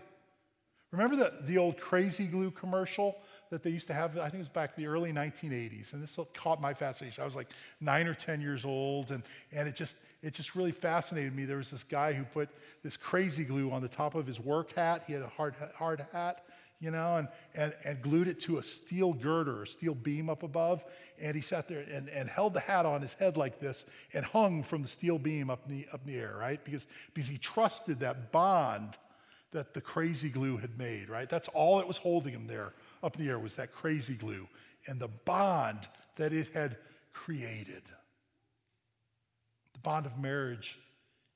Remember 0.91 1.15
the, 1.15 1.34
the 1.43 1.58
old 1.58 1.80
crazy 1.80 2.26
glue 2.26 2.52
commercial 2.52 3.15
that 3.56 3.63
they 3.63 3.70
used 3.70 3.88
to 3.88 3.94
have? 3.94 4.18
I 4.18 4.24
think 4.24 4.36
it 4.36 4.39
was 4.39 4.50
back 4.50 4.74
in 4.76 4.84
the 4.84 4.89
early 4.89 5.13
1980s. 5.13 5.94
And 5.94 6.04
this 6.04 6.20
caught 6.34 6.62
my 6.62 6.74
fascination. 6.74 7.24
I 7.24 7.26
was 7.26 7.38
like 7.38 7.48
nine 7.80 8.06
or 8.06 8.13
10 8.13 8.41
years 8.41 8.65
old, 8.65 9.12
and, 9.12 9.24
and 9.54 9.65
it, 9.65 9.76
just, 9.76 9.96
it 10.22 10.34
just 10.34 10.58
really 10.58 10.74
fascinated 10.74 11.34
me. 11.34 11.46
There 11.46 11.56
was 11.56 11.72
this 11.72 11.86
guy 11.86 12.12
who 12.12 12.26
put 12.26 12.50
this 12.84 12.98
crazy 12.98 13.46
glue 13.46 13.72
on 13.72 13.82
the 13.82 13.88
top 13.88 14.13
of 14.13 14.28
his 14.28 14.41
work 14.41 14.76
hat. 14.76 15.06
He 15.08 15.13
had 15.13 15.22
a 15.22 15.30
hard, 15.30 15.56
hard 15.74 16.06
hat 16.12 16.44
you 16.82 16.91
know, 16.91 17.15
and, 17.15 17.28
and, 17.56 17.74
and 17.86 18.02
glued 18.02 18.28
it 18.28 18.41
to 18.41 18.58
a 18.58 18.63
steel 18.63 19.13
girder, 19.13 19.63
a 19.63 19.68
steel 19.68 19.96
beam 19.96 20.30
up 20.30 20.44
above. 20.44 20.84
And 21.20 21.34
he 21.34 21.41
sat 21.41 21.70
there 21.70 21.80
and, 21.80 22.10
and 22.10 22.30
held 22.30 22.54
the 22.54 22.60
hat 22.60 22.86
on 22.86 23.02
his 23.02 23.13
head 23.13 23.38
like 23.38 23.60
this 23.60 23.86
and 24.13 24.26
hung 24.26 24.62
from 24.62 24.82
the 24.82 24.89
steel 24.89 25.18
beam 25.18 25.50
up 25.50 25.62
in 25.70 25.78
the, 25.78 25.88
up 25.94 26.02
in 26.06 26.13
the 26.13 26.20
air, 26.20 26.36
right? 26.38 26.62
Because, 26.63 26.86
because 27.13 27.30
he 27.30 27.38
trusted 27.38 28.02
that 28.02 28.34
bond 28.34 28.98
that 29.52 29.74
the 29.74 29.80
crazy 29.80 30.28
glue 30.28 30.58
had 30.58 30.78
made, 30.78 31.08
right? 31.08 31.30
That's 31.30 31.48
all 31.54 31.80
it 31.80 31.88
was 31.88 31.96
holding 31.96 32.34
him 32.34 32.46
there 32.46 32.74
up 33.06 33.15
in 33.15 33.26
the 33.26 33.30
air 33.30 33.39
was 33.39 33.56
that 33.56 33.74
crazy 33.74 34.15
glue 34.15 34.48
and 34.88 35.00
the 35.00 35.08
bond 35.08 35.80
that 36.15 36.34
it 36.34 36.50
had 36.54 36.78
created. 37.13 37.84
The 39.74 39.80
bond 39.80 40.06
of 40.06 40.20
marriage 40.20 40.80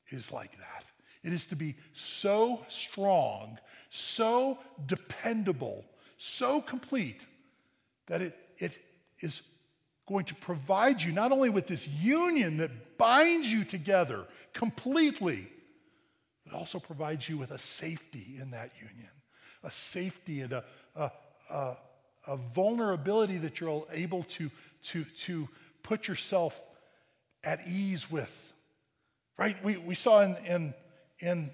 is 0.09 0.31
like 0.31 0.57
that. 0.57 0.83
It 1.23 1.33
is 1.33 1.45
to 1.47 1.55
be 1.55 1.75
so 1.93 2.65
strong 2.69 3.57
so 3.89 4.57
dependable, 4.85 5.83
so 6.17 6.61
complete 6.61 7.25
that 8.07 8.21
it, 8.21 8.37
it 8.57 8.79
is 9.19 9.41
going 10.07 10.25
to 10.25 10.35
provide 10.35 11.01
you 11.01 11.11
not 11.11 11.31
only 11.31 11.49
with 11.49 11.67
this 11.67 11.87
union 11.87 12.57
that 12.57 12.97
binds 12.97 13.51
you 13.51 13.63
together 13.63 14.25
completely, 14.53 15.47
but 16.45 16.55
also 16.55 16.79
provides 16.79 17.27
you 17.27 17.37
with 17.37 17.51
a 17.51 17.59
safety 17.59 18.35
in 18.39 18.51
that 18.51 18.71
union, 18.79 19.11
a 19.63 19.71
safety 19.71 20.41
and 20.41 20.53
a, 20.53 20.63
a, 20.95 21.11
a, 21.49 21.73
a 22.27 22.37
vulnerability 22.37 23.37
that 23.37 23.59
you're 23.59 23.83
able 23.91 24.23
to, 24.23 24.49
to, 24.83 25.03
to 25.03 25.47
put 25.83 26.07
yourself 26.07 26.61
at 27.43 27.59
ease 27.67 28.09
with. 28.11 28.53
Right? 29.37 29.61
We, 29.63 29.77
we 29.77 29.95
saw 29.95 30.21
in, 30.21 30.35
in, 30.45 30.73
in 31.19 31.51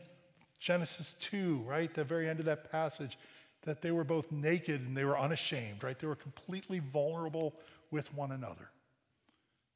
Genesis 0.60 1.16
2, 1.20 1.64
right? 1.66 1.94
The 1.94 2.04
very 2.04 2.28
end 2.28 2.40
of 2.40 2.46
that 2.46 2.72
passage, 2.72 3.18
that 3.64 3.82
they 3.82 3.92
were 3.92 4.04
both 4.04 4.32
naked 4.32 4.82
and 4.82 4.96
they 4.96 5.06
were 5.06 5.18
unashamed, 5.18 5.84
right? 5.84 5.98
They 5.98 6.08
were 6.08 6.16
completely 6.16 6.80
vulnerable 6.80 7.56
with 7.92 8.14
one 8.14 8.32
another. 8.32 8.70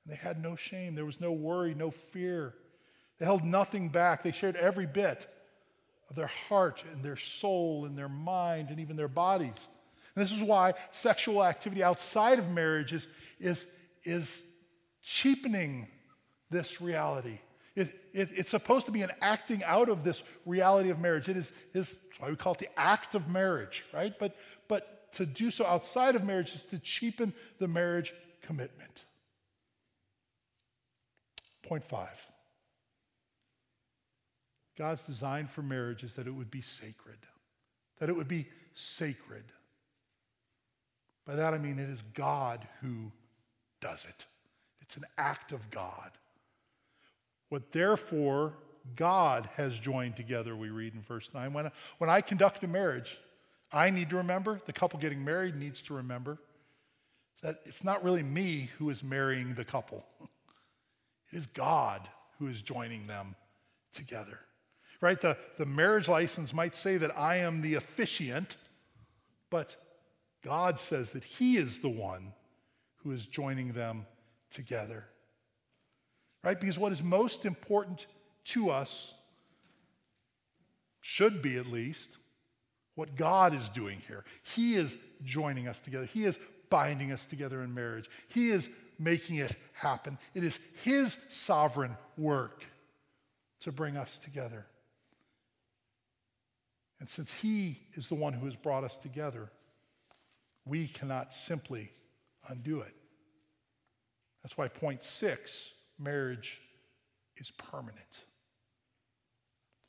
And 0.04 0.14
they 0.14 0.18
had 0.18 0.42
no 0.42 0.56
shame. 0.56 0.96
There 0.96 1.06
was 1.06 1.22
no 1.22 1.32
worry, 1.32 1.74
no 1.76 1.92
fear. 1.92 2.56
They 3.20 3.26
held 3.26 3.44
nothing 3.44 3.90
back. 3.90 4.24
They 4.24 4.32
shared 4.32 4.56
every 4.56 4.86
bit 4.86 5.28
of 6.10 6.16
their 6.16 6.28
heart 6.28 6.84
and 6.92 7.04
their 7.04 7.18
soul 7.18 7.86
and 7.86 7.98
their 7.98 8.10
mind 8.10 8.70
and 8.70 8.80
even 8.80 8.96
their 8.96 9.08
bodies. 9.08 9.68
This 10.20 10.32
is 10.32 10.44
why 10.44 10.74
sexual 10.92 11.44
activity 11.44 11.84
outside 11.84 12.40
of 12.40 12.50
marriage 12.50 12.94
is, 12.94 13.08
is, 13.40 13.66
is 14.04 14.44
cheapening 15.02 15.88
this 16.50 16.82
reality 16.82 17.40
it, 17.80 17.88
it, 18.14 18.30
it's 18.34 18.52
supposed 18.52 18.86
to 18.88 18.92
be 18.92 19.04
an 19.04 19.12
acting 19.22 19.64
out 19.64 19.88
of 19.88 20.04
this 20.04 20.22
reality 20.46 20.90
of 20.90 21.00
marriage. 21.00 21.30
It 21.30 21.38
is, 21.38 21.54
is 21.74 21.98
why 22.18 22.30
we 22.30 22.36
call 22.36 22.54
it 22.54 22.60
the 22.60 22.80
act 22.80 23.16
of 23.16 23.30
marriage, 23.30 23.86
right? 23.94 24.14
But, 24.20 24.36
but 24.68 25.14
to 25.14 25.26
do 25.26 25.50
so 25.50 25.66
outside 25.66 26.16
of 26.16 26.26
marriage 26.26 26.54
is 26.54 26.64
to 26.66 26.80
cheapen 26.80 27.34
the 27.58 27.68
marriage 27.68 28.14
commitment. 28.42 29.06
Point 31.64 31.84
five 31.84 32.26
God's 34.78 35.04
design 35.04 35.48
for 35.48 35.62
marriage 35.62 36.04
is 36.04 36.16
that 36.16 36.28
it 36.28 36.32
would 36.32 36.52
be 36.52 36.62
sacred, 36.62 37.20
that 38.00 38.10
it 38.10 38.16
would 38.16 38.28
be 38.28 38.48
sacred. 38.74 39.44
By 41.30 41.36
that 41.36 41.54
I 41.54 41.60
mean 41.60 41.78
it 41.78 41.92
is 41.92 42.02
God 42.16 42.68
who 42.82 43.12
does 43.82 44.04
it, 44.04 44.26
it's 44.82 44.98
an 44.98 45.06
act 45.16 45.52
of 45.52 45.70
God. 45.70 46.10
What 47.50 47.72
therefore 47.72 48.54
God 48.96 49.48
has 49.54 49.80
joined 49.80 50.16
together, 50.16 50.56
we 50.56 50.70
read 50.70 50.96
in 50.96 51.04
verse 51.04 51.30
9. 51.32 51.54
When, 51.54 51.70
when 52.00 52.10
I 52.10 52.22
conduct 52.22 52.64
a 52.64 52.68
marriage, 52.68 53.20
I 53.72 53.92
need 53.92 54.10
to 54.10 54.16
remember, 54.16 54.58
the 54.66 54.74
couple 54.74 54.98
getting 55.00 55.24
married 55.24 55.56
needs 55.56 55.84
to 55.84 55.94
remember, 55.94 56.40
that 57.44 57.60
it's 57.66 57.84
not 57.84 58.04
really 58.04 58.24
me 58.24 58.72
who 58.80 58.90
is 58.90 59.04
marrying 59.04 59.54
the 59.54 59.66
couple, 59.66 60.04
it 61.32 61.38
is 61.38 61.46
God 61.46 62.10
who 62.40 62.48
is 62.48 62.64
joining 62.64 63.06
them 63.06 63.36
together. 63.94 64.40
Right? 65.00 65.22
The, 65.22 65.38
the 65.60 65.68
marriage 65.68 66.08
license 66.08 66.56
might 66.56 66.76
say 66.76 66.98
that 66.98 67.16
I 67.16 67.36
am 67.36 67.62
the 67.62 67.76
officiant, 67.76 68.58
but 69.52 69.76
God 70.44 70.80
says 70.80 71.12
that 71.12 71.24
He 71.24 71.58
is 71.58 71.80
the 71.80 71.90
one 71.90 72.34
who 73.04 73.12
is 73.12 73.28
joining 73.28 73.74
them 73.74 74.06
together 74.50 75.06
right? 76.44 76.60
Because 76.60 76.80
what 76.80 76.92
is 76.92 77.04
most 77.04 77.46
important 77.46 78.08
to 78.46 78.70
us 78.70 79.14
should 81.02 81.42
be 81.42 81.58
at 81.58 81.66
least 81.66 82.18
what 82.96 83.16
God 83.16 83.54
is 83.54 83.70
doing 83.70 84.02
here. 84.08 84.26
He 84.56 84.76
is 84.76 84.98
joining 85.24 85.68
us 85.68 85.80
together, 85.80 86.06
He 86.06 86.26
is 86.26 86.40
binding 86.70 87.12
us 87.12 87.26
together 87.26 87.62
in 87.62 87.74
marriage, 87.74 88.10
He 88.28 88.50
is 88.50 88.70
making 88.98 89.38
it 89.38 89.56
happen. 89.74 90.18
It 90.34 90.44
is 90.44 90.60
His 90.84 91.18
sovereign 91.30 91.96
work 92.18 92.64
to 93.62 93.72
bring 93.72 93.98
us 93.98 94.18
together. 94.18 94.66
And 97.00 97.10
since 97.10 97.32
He 97.32 97.80
is 97.94 98.08
the 98.08 98.16
one 98.16 98.34
who 98.34 98.46
has 98.46 98.56
brought 98.56 98.84
us 98.84 98.98
together, 98.98 99.50
we 100.70 100.88
cannot 100.88 101.34
simply 101.34 101.92
undo 102.48 102.80
it. 102.82 102.96
That's 104.44 104.58
why 104.58 104.68
point 104.68 105.04
six 105.04 105.72
marriage 105.98 106.62
is 107.38 107.52
permanent. 107.52 108.24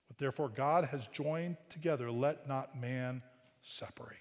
But 0.08 0.18
therefore, 0.18 0.48
God 0.48 0.84
has 0.86 1.06
joined 1.08 1.56
together, 1.68 2.10
let 2.10 2.48
not 2.48 2.76
man 2.76 3.22
separate. 3.62 4.16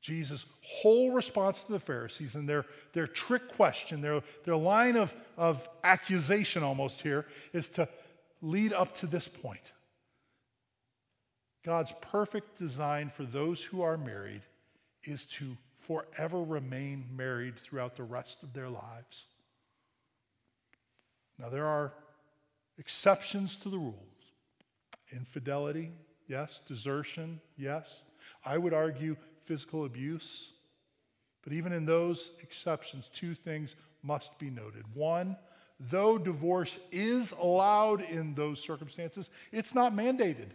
Jesus' 0.00 0.46
whole 0.62 1.10
response 1.10 1.64
to 1.64 1.72
the 1.72 1.80
Pharisees 1.80 2.36
and 2.36 2.48
their, 2.48 2.64
their 2.92 3.08
trick 3.08 3.48
question, 3.56 4.00
their, 4.00 4.22
their 4.44 4.56
line 4.56 4.96
of, 4.96 5.14
of 5.36 5.68
accusation 5.82 6.62
almost 6.62 7.00
here, 7.00 7.26
is 7.52 7.68
to 7.70 7.88
lead 8.40 8.72
up 8.72 8.94
to 8.96 9.06
this 9.06 9.26
point. 9.26 9.72
God's 11.64 11.92
perfect 12.00 12.56
design 12.56 13.10
for 13.10 13.24
those 13.24 13.62
who 13.62 13.82
are 13.82 13.98
married 13.98 14.42
is 15.06 15.24
to 15.24 15.56
forever 15.78 16.42
remain 16.42 17.06
married 17.14 17.58
throughout 17.58 17.96
the 17.96 18.02
rest 18.02 18.42
of 18.42 18.52
their 18.52 18.68
lives. 18.68 19.26
Now, 21.38 21.48
there 21.48 21.66
are 21.66 21.92
exceptions 22.78 23.56
to 23.58 23.68
the 23.68 23.78
rules 23.78 24.02
infidelity, 25.12 25.92
yes. 26.26 26.60
Desertion, 26.66 27.40
yes. 27.56 28.02
I 28.44 28.58
would 28.58 28.74
argue 28.74 29.16
physical 29.44 29.84
abuse. 29.84 30.52
But 31.42 31.52
even 31.52 31.72
in 31.72 31.86
those 31.86 32.32
exceptions, 32.42 33.08
two 33.08 33.34
things 33.34 33.76
must 34.02 34.36
be 34.38 34.50
noted. 34.50 34.84
One, 34.94 35.36
though 35.78 36.18
divorce 36.18 36.78
is 36.90 37.32
allowed 37.32 38.02
in 38.02 38.34
those 38.34 38.60
circumstances, 38.60 39.30
it's 39.52 39.74
not 39.74 39.94
mandated. 39.94 40.48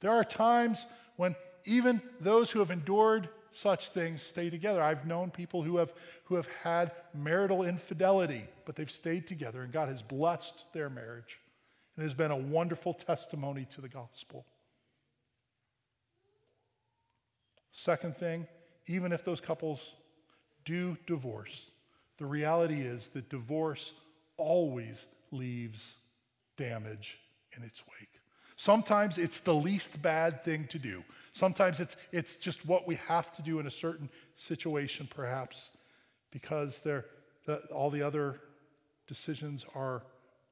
There 0.00 0.10
are 0.10 0.24
times 0.24 0.86
when 1.16 1.36
even 1.64 2.02
those 2.20 2.50
who 2.50 2.58
have 2.58 2.70
endured 2.70 3.28
such 3.52 3.90
things 3.90 4.22
stay 4.22 4.50
together. 4.50 4.82
I've 4.82 5.06
known 5.06 5.30
people 5.30 5.62
who 5.62 5.78
have, 5.78 5.92
who 6.24 6.36
have 6.36 6.48
had 6.62 6.92
marital 7.14 7.62
infidelity, 7.62 8.44
but 8.64 8.76
they've 8.76 8.90
stayed 8.90 9.26
together, 9.26 9.62
and 9.62 9.72
God 9.72 9.88
has 9.88 10.02
blessed 10.02 10.72
their 10.72 10.88
marriage. 10.88 11.40
And 11.96 12.04
it 12.04 12.06
has 12.06 12.14
been 12.14 12.30
a 12.30 12.36
wonderful 12.36 12.94
testimony 12.94 13.66
to 13.72 13.80
the 13.80 13.88
gospel. 13.88 14.46
Second 17.72 18.16
thing, 18.16 18.46
even 18.86 19.12
if 19.12 19.24
those 19.24 19.40
couples 19.40 19.94
do 20.64 20.96
divorce, 21.06 21.70
the 22.18 22.26
reality 22.26 22.80
is 22.80 23.08
that 23.08 23.30
divorce 23.30 23.94
always 24.36 25.06
leaves 25.30 25.94
damage 26.56 27.18
in 27.56 27.62
its 27.62 27.82
wake. 27.86 28.09
Sometimes 28.60 29.16
it's 29.16 29.40
the 29.40 29.54
least 29.54 30.02
bad 30.02 30.44
thing 30.44 30.66
to 30.66 30.78
do. 30.78 31.02
Sometimes 31.32 31.80
it's, 31.80 31.96
it's 32.12 32.36
just 32.36 32.66
what 32.66 32.86
we 32.86 32.96
have 32.96 33.32
to 33.36 33.40
do 33.40 33.58
in 33.58 33.66
a 33.66 33.70
certain 33.70 34.10
situation, 34.36 35.08
perhaps, 35.08 35.70
because 36.30 36.80
the, 36.80 37.02
all 37.74 37.88
the 37.88 38.02
other 38.02 38.38
decisions 39.08 39.64
are 39.74 40.02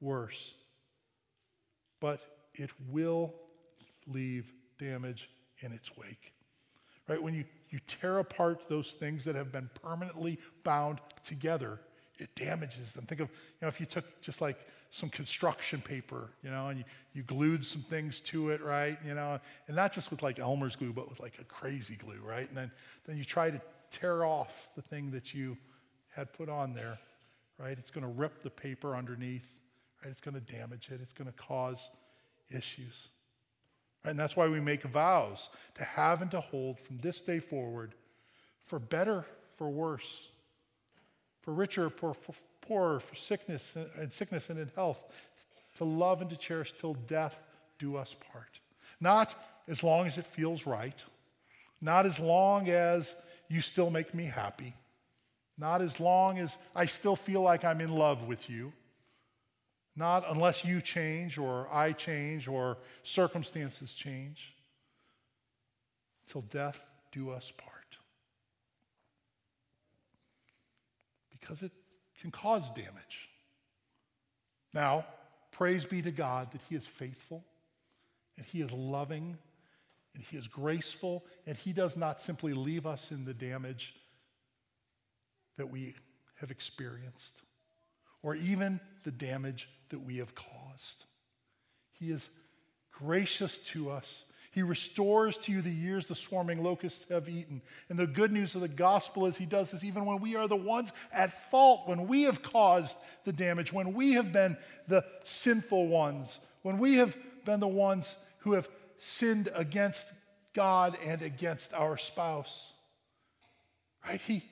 worse. 0.01 0.55
But 2.01 2.27
it 2.55 2.71
will 2.89 3.35
leave 4.07 4.55
damage 4.79 5.29
in 5.59 5.73
its 5.73 5.95
wake. 5.99 6.33
Right? 7.09 7.23
When 7.23 7.35
you, 7.35 7.45
you 7.69 7.79
tear 7.87 8.21
apart 8.21 8.71
those 8.71 8.93
things 8.93 9.23
that 9.27 9.35
have 9.35 9.53
been 9.53 9.69
permanently 9.83 10.39
bound 10.65 11.03
together, 11.25 11.79
it 12.17 12.35
damages 12.35 12.95
them. 12.95 13.05
Think 13.05 13.21
of, 13.21 13.29
you 13.29 13.37
know, 13.61 13.69
if 13.69 13.79
you 13.81 13.85
took 13.85 14.23
just 14.23 14.41
like 14.41 14.57
some 14.91 15.11
construction 15.11 15.81
paper, 15.81 16.31
you 16.43 16.51
know, 16.51 16.69
and 16.69 16.79
you, 16.79 16.85
you 17.13 17.23
glued 17.23 17.65
some 17.65 17.83
things 17.83 18.21
to 18.23 18.51
it, 18.51 18.63
right? 18.63 18.97
You 19.07 19.15
know, 19.15 19.39
and 19.67 19.77
not 19.77 19.93
just 19.93 20.11
with 20.11 20.23
like 20.23 20.39
Elmer's 20.39 20.77
glue, 20.77 20.93
but 20.93 21.09
with 21.11 21.21
like 21.21 21.39
a 21.41 21.45
crazy 21.45 21.97
glue, 21.97 22.21
right? 22.25 22.49
And 22.49 22.57
then, 22.57 22.71
then 23.07 23.19
you 23.19 23.25
try 23.25 23.51
to 23.51 23.61
tear 23.91 24.25
off 24.25 24.71
the 24.77 24.83
thing 24.83 25.11
that 25.11 25.35
you 25.35 25.57
had 26.15 26.33
put 26.33 26.49
on 26.49 26.73
there, 26.73 26.99
right? 27.59 27.77
It's 27.79 27.91
going 27.91 28.05
to 28.05 28.13
rip 28.13 28.43
the 28.43 28.51
paper 28.51 28.97
underneath, 28.97 29.61
right? 30.03 30.11
It's 30.11 30.21
going 30.21 30.35
to 30.35 30.53
damage 30.53 30.91
it, 30.91 31.01
it's 31.03 31.13
going 31.13 31.31
to 31.31 31.37
cause 31.37 31.91
issues. 32.51 33.09
And 34.05 34.19
that's 34.19 34.37
why 34.37 34.49
we 34.49 34.61
make 34.61 34.83
vows 34.85 35.51
to 35.75 35.85
have 35.85 36.23
and 36.23 36.31
to 36.31 36.41
hold 36.41 36.79
from 36.79 36.99
this 36.99 37.21
day 37.21 37.41
forward 37.41 37.95
for 38.65 38.79
better, 38.79 39.27
for 39.57 39.69
worse, 39.69 40.31
for 41.49 41.55
richer, 41.55 41.89
for, 41.89 42.13
for 42.13 42.35
poorer, 42.61 43.01
for 43.01 43.15
sickness 43.15 43.75
and 43.97 44.13
sickness 44.13 44.51
and 44.51 44.59
in 44.59 44.71
health, 44.75 45.03
to 45.77 45.83
love 45.83 46.21
and 46.21 46.29
to 46.29 46.37
cherish 46.37 46.75
till 46.77 46.93
death 46.93 47.39
do 47.79 47.97
us 47.97 48.15
part. 48.31 48.61
Not 49.01 49.35
as 49.67 49.83
long 49.83 50.07
as 50.07 50.19
it 50.19 50.27
feels 50.27 50.67
right, 50.67 51.03
not 51.81 52.05
as 52.05 52.21
long 52.21 52.69
as 52.69 53.15
you 53.49 53.63
still 53.63 53.89
make 53.89 54.13
me 54.13 54.25
happy, 54.25 54.75
not 55.57 55.81
as 55.81 55.99
long 55.99 56.39
as 56.39 56.59
I 56.77 56.85
still 56.85 57.17
feel 57.17 57.41
like 57.41 57.65
I'm 57.65 57.81
in 57.81 57.93
love 57.95 58.29
with 58.29 58.51
you, 58.51 58.71
not 59.97 60.27
unless 60.29 60.67
you 60.67 60.83
change 60.83 61.39
or 61.39 61.67
I 61.73 61.93
change 61.93 62.47
or 62.47 62.77
circumstances 63.05 63.95
change, 63.95 64.55
till 66.27 66.43
death 66.43 66.85
do 67.11 67.31
us 67.31 67.51
part. 67.57 67.78
Because 71.49 71.63
it 71.63 71.73
can 72.21 72.31
cause 72.31 72.71
damage. 72.73 73.31
Now, 74.75 75.07
praise 75.51 75.87
be 75.87 76.03
to 76.03 76.11
God 76.11 76.53
that 76.53 76.61
He 76.69 76.75
is 76.75 76.87
faithful 76.87 77.43
and 78.37 78.45
He 78.45 78.61
is 78.61 78.71
loving 78.71 79.39
and 80.15 80.23
He 80.23 80.37
is 80.37 80.47
graceful 80.47 81.25
and 81.47 81.57
He 81.57 81.73
does 81.73 81.97
not 81.97 82.21
simply 82.21 82.53
leave 82.53 82.87
us 82.87 83.11
in 83.11 83.25
the 83.25 83.33
damage 83.33 83.95
that 85.57 85.71
we 85.71 85.95
have 86.35 86.51
experienced 86.51 87.41
or 88.23 88.35
even 88.35 88.79
the 89.05 89.11
damage 89.11 89.71
that 89.89 90.01
we 90.01 90.19
have 90.19 90.35
caused. 90.35 91.07
He 91.93 92.11
is 92.11 92.29
gracious 92.93 93.59
to 93.71 93.91
us 93.91 94.25
he 94.59 94.65
restores 94.65 95.39
to 95.39 95.53
you 95.53 95.63
the 95.63 95.71
years 95.71 96.07
the 96.07 96.17
swarming 96.17 96.65
locusts 96.65 97.07
have 97.11 97.29
eaten. 97.29 97.63
And 97.89 97.97
the 97.97 98.09
good 98.09 98.33
news 98.33 98.57
of 98.57 98.61
the 98.61 98.67
gospel 98.67 99.27
is 99.27 99.37
he 99.37 99.47
does 99.47 99.71
this 99.71 99.85
even 99.85 100.05
when 100.05 100.21
we 100.21 100.35
are 100.35 100.49
the 100.49 100.57
ones 100.57 100.91
at 101.13 101.49
fault, 101.49 101.87
when 101.87 102.09
we 102.09 102.25
have 102.25 102.43
caused 102.43 102.99
the 103.25 103.33
damage, 103.33 103.73
when 103.73 103.93
we 103.93 104.15
have 104.15 104.33
been 104.33 104.57
the 104.89 105.05
sinful 105.23 105.87
ones, 105.87 106.41
when 106.63 106.79
we 106.79 106.97
have 106.97 107.17
been 107.45 107.61
the 107.61 107.69
ones 107.69 108.17
who 108.39 108.55
have 108.55 108.69
sinned 108.97 109.49
against 109.55 110.13
God 110.55 110.99
and 111.07 111.23
against 111.23 111.73
our 111.73 111.97
spouse. 111.97 112.73
Right? 114.09 114.21
He, 114.21 114.43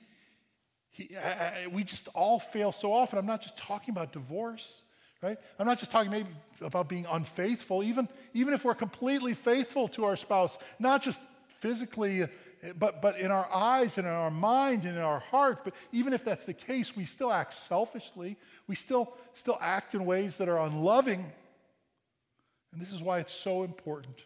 he, 0.91 1.17
I, 1.17 1.67
we 1.67 1.83
just 1.83 2.07
all 2.15 2.39
fail 2.39 2.71
so 2.71 2.93
often. 2.93 3.19
I'm 3.19 3.27
not 3.27 3.43
just 3.43 3.57
talking 3.57 3.91
about 3.91 4.13
divorce 4.13 4.83
right? 5.23 5.39
I'm 5.59 5.67
not 5.67 5.79
just 5.79 5.91
talking 5.91 6.11
maybe 6.11 6.29
about 6.61 6.89
being 6.89 7.07
unfaithful, 7.11 7.83
even, 7.83 8.09
even 8.35 8.55
if 8.55 8.65
we're 8.65 8.75
completely 8.75 9.35
faithful 9.35 9.89
to 9.89 10.05
our 10.05 10.17
spouse, 10.17 10.59
not 10.79 11.03
just 11.03 11.21
physically, 11.47 12.27
but, 12.79 13.03
but 13.03 13.19
in 13.19 13.31
our 13.31 13.49
eyes 13.53 13.99
and 13.99 14.07
in 14.07 14.13
our 14.13 14.31
mind 14.31 14.85
and 14.85 14.97
in 14.97 15.03
our 15.03 15.21
heart. 15.21 15.65
But 15.65 15.75
even 15.93 16.13
if 16.13 16.25
that's 16.25 16.45
the 16.45 16.55
case, 16.55 16.97
we 16.97 17.05
still 17.05 17.33
act 17.33 17.55
selfishly. 17.55 18.37
We 18.67 18.75
still, 18.75 19.15
still 19.35 19.59
act 19.61 19.95
in 19.95 20.05
ways 20.05 20.37
that 20.39 20.49
are 20.49 20.59
unloving. 20.59 21.33
And 22.73 22.81
this 22.81 22.93
is 22.93 23.03
why 23.03 23.21
it's 23.21 23.35
so 23.35 23.63
important. 23.63 24.23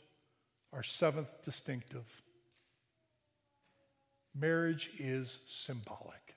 Our 0.73 0.83
seventh 0.83 1.31
distinctive 1.45 2.23
marriage 4.35 4.91
is 4.99 5.41
symbolic. 5.47 6.37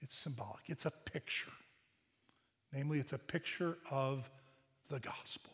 It's 0.00 0.16
symbolic, 0.16 0.62
it's 0.66 0.86
a 0.86 0.90
picture. 0.90 1.52
Namely, 2.72 2.98
it's 2.98 3.12
a 3.12 3.18
picture 3.18 3.76
of 3.90 4.30
the 4.88 5.00
gospel, 5.00 5.52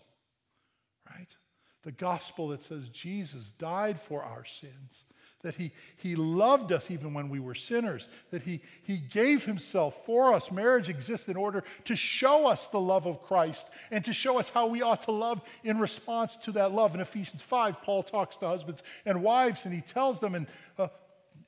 right? 1.11 1.35
The 1.83 1.93
gospel 1.93 2.49
that 2.49 2.63
says 2.63 2.89
Jesus 2.89 3.53
died 3.53 4.01
for 4.01 4.23
our 4.23 4.45
sins, 4.45 5.05
that 5.43 5.55
he, 5.55 5.71
he 5.97 6.17
loved 6.17 6.73
us 6.73 6.91
even 6.91 7.15
when 7.15 7.29
we 7.29 7.39
were 7.39 7.55
sinners, 7.55 8.09
that 8.31 8.43
he, 8.43 8.61
he 8.83 8.99
gave 8.99 9.45
himself 9.45 10.05
for 10.05 10.33
us. 10.33 10.51
Marriage 10.51 10.89
exists 10.89 11.29
in 11.29 11.37
order 11.37 11.63
to 11.85 11.95
show 11.95 12.47
us 12.47 12.67
the 12.67 12.81
love 12.81 13.07
of 13.07 13.23
Christ 13.23 13.69
and 13.91 14.05
to 14.05 14.13
show 14.13 14.39
us 14.39 14.51
how 14.51 14.67
we 14.67 14.83
ought 14.83 15.03
to 15.03 15.13
love 15.13 15.41
in 15.63 15.79
response 15.79 16.37
to 16.39 16.53
that 16.53 16.73
love. 16.73 16.95
In 16.95 17.01
Ephesians 17.01 17.43
5, 17.43 17.83
Paul 17.83 18.03
talks 18.03 18.37
to 18.39 18.49
husbands 18.49 18.83
and 19.07 19.23
wives, 19.23 19.65
and 19.65 19.75
he 19.75 19.81
tells 19.81 20.19
them 20.19 20.35
in 20.35 20.49
uh, 20.79 20.89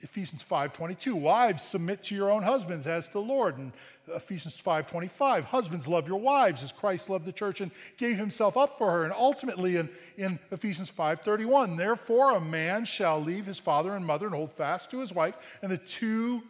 Ephesians 0.02 0.42
5:22, 0.42 1.14
wives 1.14 1.62
submit 1.62 2.02
to 2.04 2.14
your 2.14 2.30
own 2.30 2.42
husbands 2.42 2.86
as 2.86 3.06
to 3.06 3.12
the 3.14 3.22
Lord. 3.22 3.58
And 3.58 3.72
Ephesians 4.08 4.56
5:25, 4.56 5.44
husbands 5.44 5.86
love 5.86 6.08
your 6.08 6.20
wives 6.20 6.62
as 6.62 6.72
Christ 6.72 7.10
loved 7.10 7.26
the 7.26 7.32
church 7.32 7.60
and 7.60 7.70
gave 7.98 8.16
himself 8.16 8.56
up 8.56 8.78
for 8.78 8.90
her. 8.90 9.04
And 9.04 9.12
ultimately 9.12 9.76
in, 9.76 9.90
in 10.16 10.38
Ephesians 10.50 10.90
5:31, 10.90 11.76
therefore 11.76 12.32
a 12.32 12.40
man 12.40 12.86
shall 12.86 13.20
leave 13.20 13.44
his 13.44 13.58
father 13.58 13.94
and 13.94 14.06
mother 14.06 14.26
and 14.26 14.34
hold 14.34 14.52
fast 14.52 14.90
to 14.90 15.00
his 15.00 15.12
wife, 15.12 15.36
and 15.62 15.70
the 15.70 15.78
two 15.78 16.42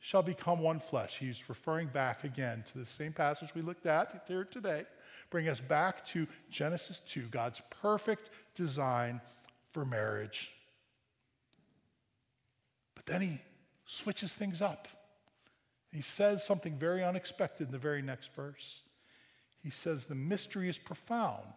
shall 0.00 0.22
become 0.22 0.60
one 0.60 0.80
flesh. 0.80 1.18
He's 1.18 1.48
referring 1.48 1.88
back 1.88 2.24
again 2.24 2.64
to 2.68 2.78
the 2.78 2.86
same 2.86 3.12
passage 3.12 3.54
we 3.54 3.60
looked 3.60 3.86
at 3.86 4.24
here 4.26 4.44
today, 4.44 4.84
bring 5.30 5.48
us 5.48 5.60
back 5.60 6.04
to 6.06 6.26
Genesis 6.48 7.00
2, 7.00 7.22
God's 7.22 7.60
perfect 7.82 8.30
design 8.54 9.20
for 9.72 9.84
marriage. 9.84 10.55
Then 13.06 13.20
he 13.20 13.40
switches 13.84 14.34
things 14.34 14.60
up. 14.60 14.88
He 15.92 16.02
says 16.02 16.44
something 16.44 16.76
very 16.76 17.02
unexpected 17.02 17.68
in 17.68 17.72
the 17.72 17.78
very 17.78 18.02
next 18.02 18.34
verse. 18.34 18.80
He 19.62 19.70
says, 19.70 20.06
The 20.06 20.14
mystery 20.14 20.68
is 20.68 20.78
profound. 20.78 21.54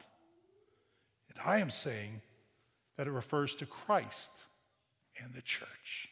And 1.30 1.38
I 1.46 1.58
am 1.58 1.72
saying 1.72 2.22
that 2.98 3.08
it 3.08 3.12
refers 3.12 3.56
to 3.56 3.66
Christ 3.66 4.32
and 5.22 5.34
the 5.34 5.42
church. 5.42 6.10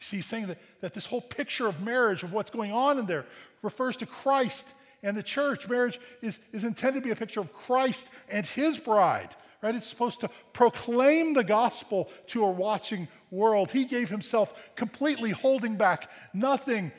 See, 0.00 0.16
he's 0.16 0.26
saying 0.26 0.48
that, 0.48 0.58
that 0.82 0.94
this 0.94 1.06
whole 1.06 1.20
picture 1.20 1.66
of 1.66 1.82
marriage, 1.82 2.22
of 2.22 2.32
what's 2.32 2.50
going 2.50 2.72
on 2.72 2.98
in 2.98 3.06
there, 3.06 3.26
refers 3.62 3.96
to 3.98 4.06
Christ 4.06 4.74
and 5.02 5.16
the 5.16 5.22
church. 5.22 5.68
Marriage 5.68 5.98
is, 6.22 6.38
is 6.52 6.64
intended 6.64 7.00
to 7.00 7.04
be 7.04 7.10
a 7.10 7.16
picture 7.16 7.40
of 7.40 7.52
Christ 7.52 8.06
and 8.30 8.44
his 8.46 8.78
bride 8.78 9.34
right? 9.62 9.74
It's 9.74 9.86
supposed 9.86 10.20
to 10.20 10.30
proclaim 10.52 11.34
the 11.34 11.44
gospel 11.44 12.10
to 12.28 12.44
a 12.44 12.50
watching 12.50 13.08
world. 13.30 13.70
He 13.70 13.84
gave 13.84 14.08
himself 14.08 14.74
completely 14.76 15.30
holding 15.30 15.76
back 15.76 16.10
nothing, 16.32 16.92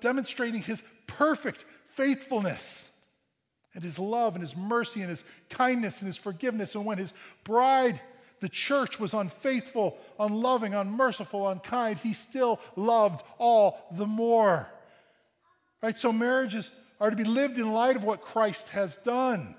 demonstrating 0.00 0.62
his 0.62 0.82
perfect 1.06 1.64
faithfulness 1.88 2.90
and 3.74 3.82
his 3.82 3.98
love 3.98 4.34
and 4.34 4.42
his 4.42 4.56
mercy 4.56 5.00
and 5.00 5.10
his 5.10 5.24
kindness 5.50 6.00
and 6.00 6.06
his 6.06 6.16
forgiveness. 6.16 6.74
And 6.74 6.84
when 6.84 6.98
his 6.98 7.12
bride, 7.42 8.00
the 8.40 8.48
church 8.48 9.00
was 9.00 9.14
unfaithful, 9.14 9.98
unloving, 10.18 10.74
unmerciful, 10.74 11.48
unkind, 11.48 11.98
he 11.98 12.12
still 12.12 12.60
loved 12.76 13.24
all 13.38 13.86
the 13.92 14.06
more. 14.06 14.68
Right? 15.82 15.98
So 15.98 16.12
marriages 16.12 16.70
are 17.00 17.10
to 17.10 17.16
be 17.16 17.24
lived 17.24 17.58
in 17.58 17.72
light 17.72 17.96
of 17.96 18.04
what 18.04 18.22
Christ 18.22 18.68
has 18.70 18.96
done, 18.98 19.56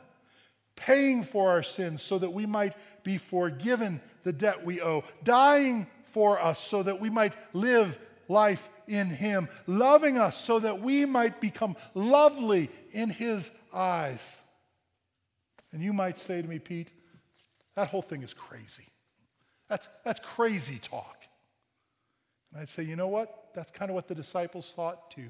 paying 0.75 1.23
for 1.23 1.49
our 1.51 1.63
sins 1.63 2.01
so 2.01 2.17
that 2.17 2.31
we 2.31 2.45
might 2.45 2.73
be 3.03 3.17
forgiven 3.17 4.01
the 4.23 4.33
debt 4.33 4.65
we 4.65 4.81
owe, 4.81 5.03
dying 5.23 5.87
for 6.05 6.41
us 6.41 6.59
so 6.59 6.83
that 6.83 6.99
we 6.99 7.09
might 7.09 7.33
live 7.53 7.99
life 8.27 8.69
in 8.87 9.07
Him, 9.07 9.47
loving 9.67 10.17
us 10.17 10.37
so 10.37 10.59
that 10.59 10.81
we 10.81 11.05
might 11.05 11.39
become 11.39 11.75
lovely 11.93 12.69
in 12.91 13.09
His 13.09 13.51
eyes. 13.73 14.37
And 15.71 15.81
you 15.81 15.93
might 15.93 16.17
say 16.17 16.41
to 16.41 16.47
me, 16.47 16.59
Pete, 16.59 16.91
that 17.75 17.89
whole 17.89 18.01
thing 18.01 18.23
is 18.23 18.33
crazy. 18.33 18.85
That's, 19.67 19.89
that's 20.03 20.21
crazy 20.21 20.79
talk. 20.81 21.17
And 22.51 22.61
I'd 22.61 22.69
say, 22.69 22.83
you 22.83 22.95
know 22.95 23.07
what? 23.07 23.49
That's 23.53 23.71
kind 23.71 23.91
of 23.91 23.95
what 23.95 24.07
the 24.07 24.15
disciples 24.15 24.71
thought 24.71 25.11
too. 25.11 25.29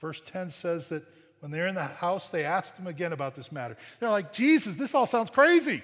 Verse 0.00 0.22
10 0.22 0.50
says 0.50 0.88
that 0.88 1.04
when 1.40 1.50
they're 1.50 1.66
in 1.66 1.74
the 1.74 1.84
house, 1.84 2.30
they 2.30 2.44
asked 2.44 2.76
him 2.76 2.86
again 2.86 3.12
about 3.12 3.34
this 3.34 3.50
matter. 3.50 3.76
They're 3.98 4.10
like, 4.10 4.32
Jesus, 4.32 4.76
this 4.76 4.94
all 4.94 5.06
sounds 5.06 5.30
crazy. 5.30 5.82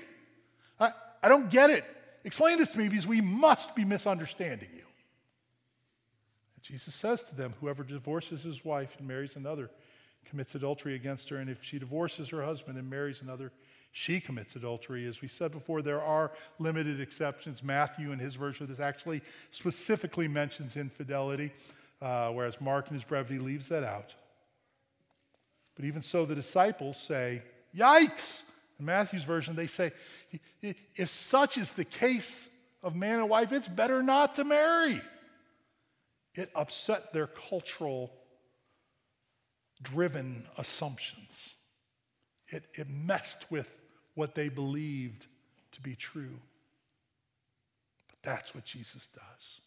I, 0.79 0.91
I 1.23 1.29
don't 1.29 1.51
get 1.51 1.71
it. 1.71 1.85
Explain 2.25 2.59
this 2.59 2.71
to 2.71 2.79
me 2.79 2.89
because 2.89 3.07
we 3.07 3.21
must 3.21 3.75
be 3.75 3.85
misunderstanding 3.85 4.69
you. 4.75 4.85
And 6.55 6.63
Jesus 6.63 6.95
says 6.95 7.23
to 7.25 7.35
them, 7.35 7.55
Whoever 7.61 7.83
divorces 7.85 8.43
his 8.43 8.65
wife 8.65 8.97
and 8.99 9.09
marries 9.09 9.37
another 9.37 9.71
commits 10.27 10.55
adultery 10.55 10.95
against 10.95 11.29
her, 11.29 11.37
and 11.37 11.49
if 11.49 11.63
she 11.63 11.79
divorces 11.79 12.29
her 12.31 12.43
husband 12.43 12.79
and 12.79 12.91
marries 12.91 13.23
another, 13.23 13.53
she 13.93 14.21
commits 14.21 14.57
adultery. 14.57 15.07
As 15.07 15.23
we 15.23 15.29
said 15.29 15.53
before, 15.53 15.81
there 15.81 16.03
are 16.03 16.33
limited 16.59 17.01
exceptions. 17.01 17.63
Matthew, 17.63 18.13
in 18.13 18.19
his 18.19 18.35
version 18.35 18.65
of 18.65 18.69
this, 18.69 18.81
actually 18.81 19.23
specifically 19.53 20.29
mentions 20.29 20.77
infidelity, 20.77 21.53
uh, 22.03 22.31
whereas 22.31 22.61
Mark, 22.61 22.89
in 22.89 22.95
his 22.95 23.05
brevity, 23.05 23.39
leaves 23.39 23.69
that 23.69 23.85
out. 23.85 24.15
But 25.77 25.85
even 25.85 26.03
so, 26.03 26.25
the 26.25 26.35
disciples 26.35 26.97
say, 26.97 27.43
Yikes! 27.77 28.43
In 28.79 28.87
Matthew's 28.87 29.25
version, 29.25 29.55
they 29.55 29.67
say, 29.67 29.93
If 30.63 31.09
such 31.09 31.57
is 31.57 31.73
the 31.73 31.85
case 31.85 32.49
of 32.83 32.95
man 32.95 33.21
and 33.21 33.29
wife, 33.29 33.53
it's 33.53 33.69
better 33.69 34.03
not 34.03 34.35
to 34.37 34.45
marry. 34.45 35.01
It 36.35 36.51
upset 36.55 37.13
their 37.13 37.27
cultural 37.27 38.13
driven 39.83 40.47
assumptions. 40.59 41.55
It, 42.49 42.65
it 42.75 42.89
messed 42.89 43.51
with 43.51 43.75
what 44.15 44.35
they 44.35 44.49
believed 44.49 45.27
to 45.73 45.81
be 45.81 45.95
true. 45.95 46.39
But 48.09 48.17
that's 48.23 48.55
what 48.55 48.65
Jesus 48.65 49.09
does. 49.09 49.61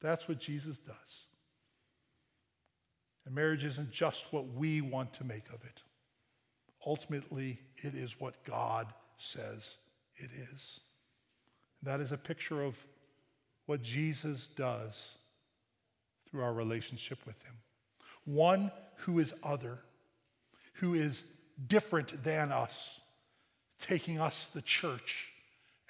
That's 0.00 0.28
what 0.28 0.38
Jesus 0.38 0.78
does. 0.78 1.26
And 3.28 3.34
marriage 3.34 3.64
isn't 3.64 3.90
just 3.90 4.32
what 4.32 4.54
we 4.54 4.80
want 4.80 5.12
to 5.14 5.24
make 5.24 5.50
of 5.50 5.62
it. 5.62 5.82
Ultimately, 6.86 7.60
it 7.76 7.94
is 7.94 8.18
what 8.18 8.42
God 8.42 8.86
says 9.18 9.76
it 10.16 10.30
is. 10.54 10.80
That 11.82 12.00
is 12.00 12.10
a 12.10 12.16
picture 12.16 12.62
of 12.62 12.82
what 13.66 13.82
Jesus 13.82 14.46
does 14.46 15.18
through 16.30 16.42
our 16.42 16.54
relationship 16.54 17.18
with 17.26 17.36
Him. 17.42 17.52
One 18.24 18.72
who 19.00 19.18
is 19.18 19.34
other, 19.42 19.80
who 20.76 20.94
is 20.94 21.22
different 21.66 22.24
than 22.24 22.50
us, 22.50 23.02
taking 23.78 24.18
us, 24.18 24.48
the 24.48 24.62
church, 24.62 25.32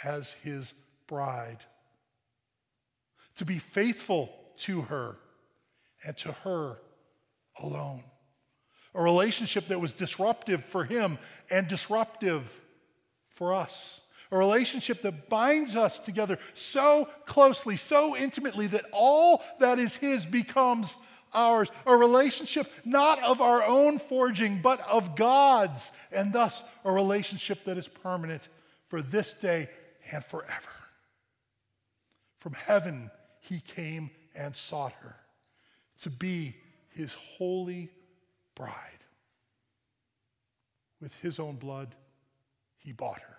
as 0.02 0.32
His 0.42 0.74
bride. 1.06 1.58
To 3.36 3.44
be 3.44 3.60
faithful 3.60 4.28
to 4.56 4.80
her 4.80 5.18
and 6.04 6.16
to 6.16 6.32
her 6.32 6.78
alone. 7.62 8.02
A 8.94 9.02
relationship 9.02 9.68
that 9.68 9.80
was 9.80 9.92
disruptive 9.92 10.64
for 10.64 10.84
him 10.84 11.18
and 11.50 11.68
disruptive 11.68 12.60
for 13.28 13.54
us. 13.54 14.00
A 14.30 14.36
relationship 14.36 15.02
that 15.02 15.28
binds 15.28 15.76
us 15.76 16.00
together 16.00 16.38
so 16.52 17.08
closely, 17.24 17.76
so 17.76 18.16
intimately 18.16 18.66
that 18.68 18.84
all 18.92 19.42
that 19.60 19.78
is 19.78 19.96
his 19.96 20.26
becomes 20.26 20.96
ours. 21.32 21.70
A 21.86 21.96
relationship 21.96 22.70
not 22.84 23.22
of 23.22 23.40
our 23.40 23.62
own 23.62 23.98
forging, 23.98 24.60
but 24.60 24.80
of 24.86 25.16
God's, 25.16 25.90
and 26.12 26.32
thus 26.32 26.62
a 26.84 26.92
relationship 26.92 27.64
that 27.64 27.78
is 27.78 27.88
permanent 27.88 28.48
for 28.88 29.00
this 29.00 29.32
day 29.32 29.68
and 30.12 30.24
forever. 30.24 30.70
From 32.38 32.52
heaven, 32.52 33.10
he 33.40 33.60
came 33.60 34.10
and 34.34 34.54
sought 34.54 34.92
her 35.00 35.16
to 36.00 36.10
be 36.10 36.54
his 36.98 37.14
holy 37.14 37.88
bride. 38.56 38.74
With 41.00 41.14
his 41.22 41.38
own 41.38 41.54
blood, 41.54 41.94
he 42.76 42.92
bought 42.92 43.20
her. 43.20 43.38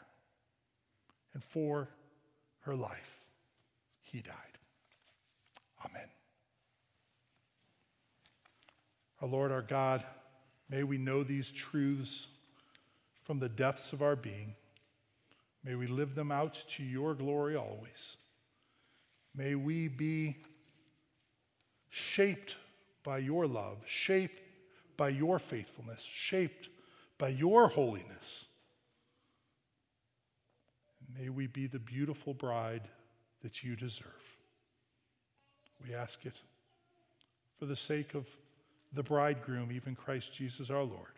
And 1.34 1.44
for 1.44 1.90
her 2.62 2.74
life, 2.74 3.26
he 4.02 4.22
died. 4.22 4.34
Amen. 5.86 6.08
Our 9.22 9.28
Lord, 9.28 9.52
our 9.52 9.62
God, 9.62 10.06
may 10.70 10.84
we 10.84 10.98
know 10.98 11.24
these 11.24 11.52
truths 11.52 12.30
from 13.24 13.40
the 13.40 13.50
depths 13.50 13.92
of 13.92 14.02
our 14.02 14.16
being. 14.16 14.56
May 15.66 15.76
we 15.76 15.88
live 15.88 16.16
them 16.16 16.32
out 16.32 16.54
to 16.70 16.84
your 16.84 17.14
glory 17.14 17.58
always. 17.58 18.16
May 19.36 19.56
we 19.56 19.90
be 19.90 20.38
shaped 21.90 22.56
by 23.04 23.18
your 23.20 23.48
love, 23.48 23.78
shaped 23.86 24.42
by 24.98 25.10
your 25.10 25.40
faithfulness, 25.40 26.04
shaped 26.04 26.70
by 27.18 27.30
your 27.30 27.68
holiness. 27.68 28.46
May 31.18 31.30
we 31.30 31.48
be 31.48 31.68
the 31.68 31.80
beautiful 31.80 32.34
bride 32.34 32.84
that 33.42 33.64
you 33.64 33.76
deserve. 33.76 34.38
We 35.88 35.94
ask 35.94 36.26
it 36.26 36.42
for 37.58 37.66
the 37.66 37.76
sake 37.76 38.14
of 38.14 38.28
the 38.94 39.04
bridegroom, 39.04 39.72
even 39.72 39.96
Christ 39.96 40.34
Jesus 40.34 40.70
our 40.70 40.84
Lord. 40.84 41.14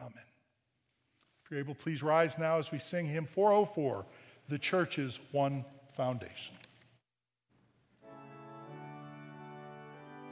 Amen. 0.00 0.12
If 1.44 1.50
you're 1.50 1.60
able, 1.60 1.74
please 1.74 2.02
rise 2.02 2.38
now 2.38 2.58
as 2.58 2.72
we 2.72 2.78
sing 2.78 3.06
hymn 3.06 3.26
404, 3.26 4.04
The 4.48 4.58
Church's 4.58 5.20
One 5.32 5.64
Foundation. 5.96 6.56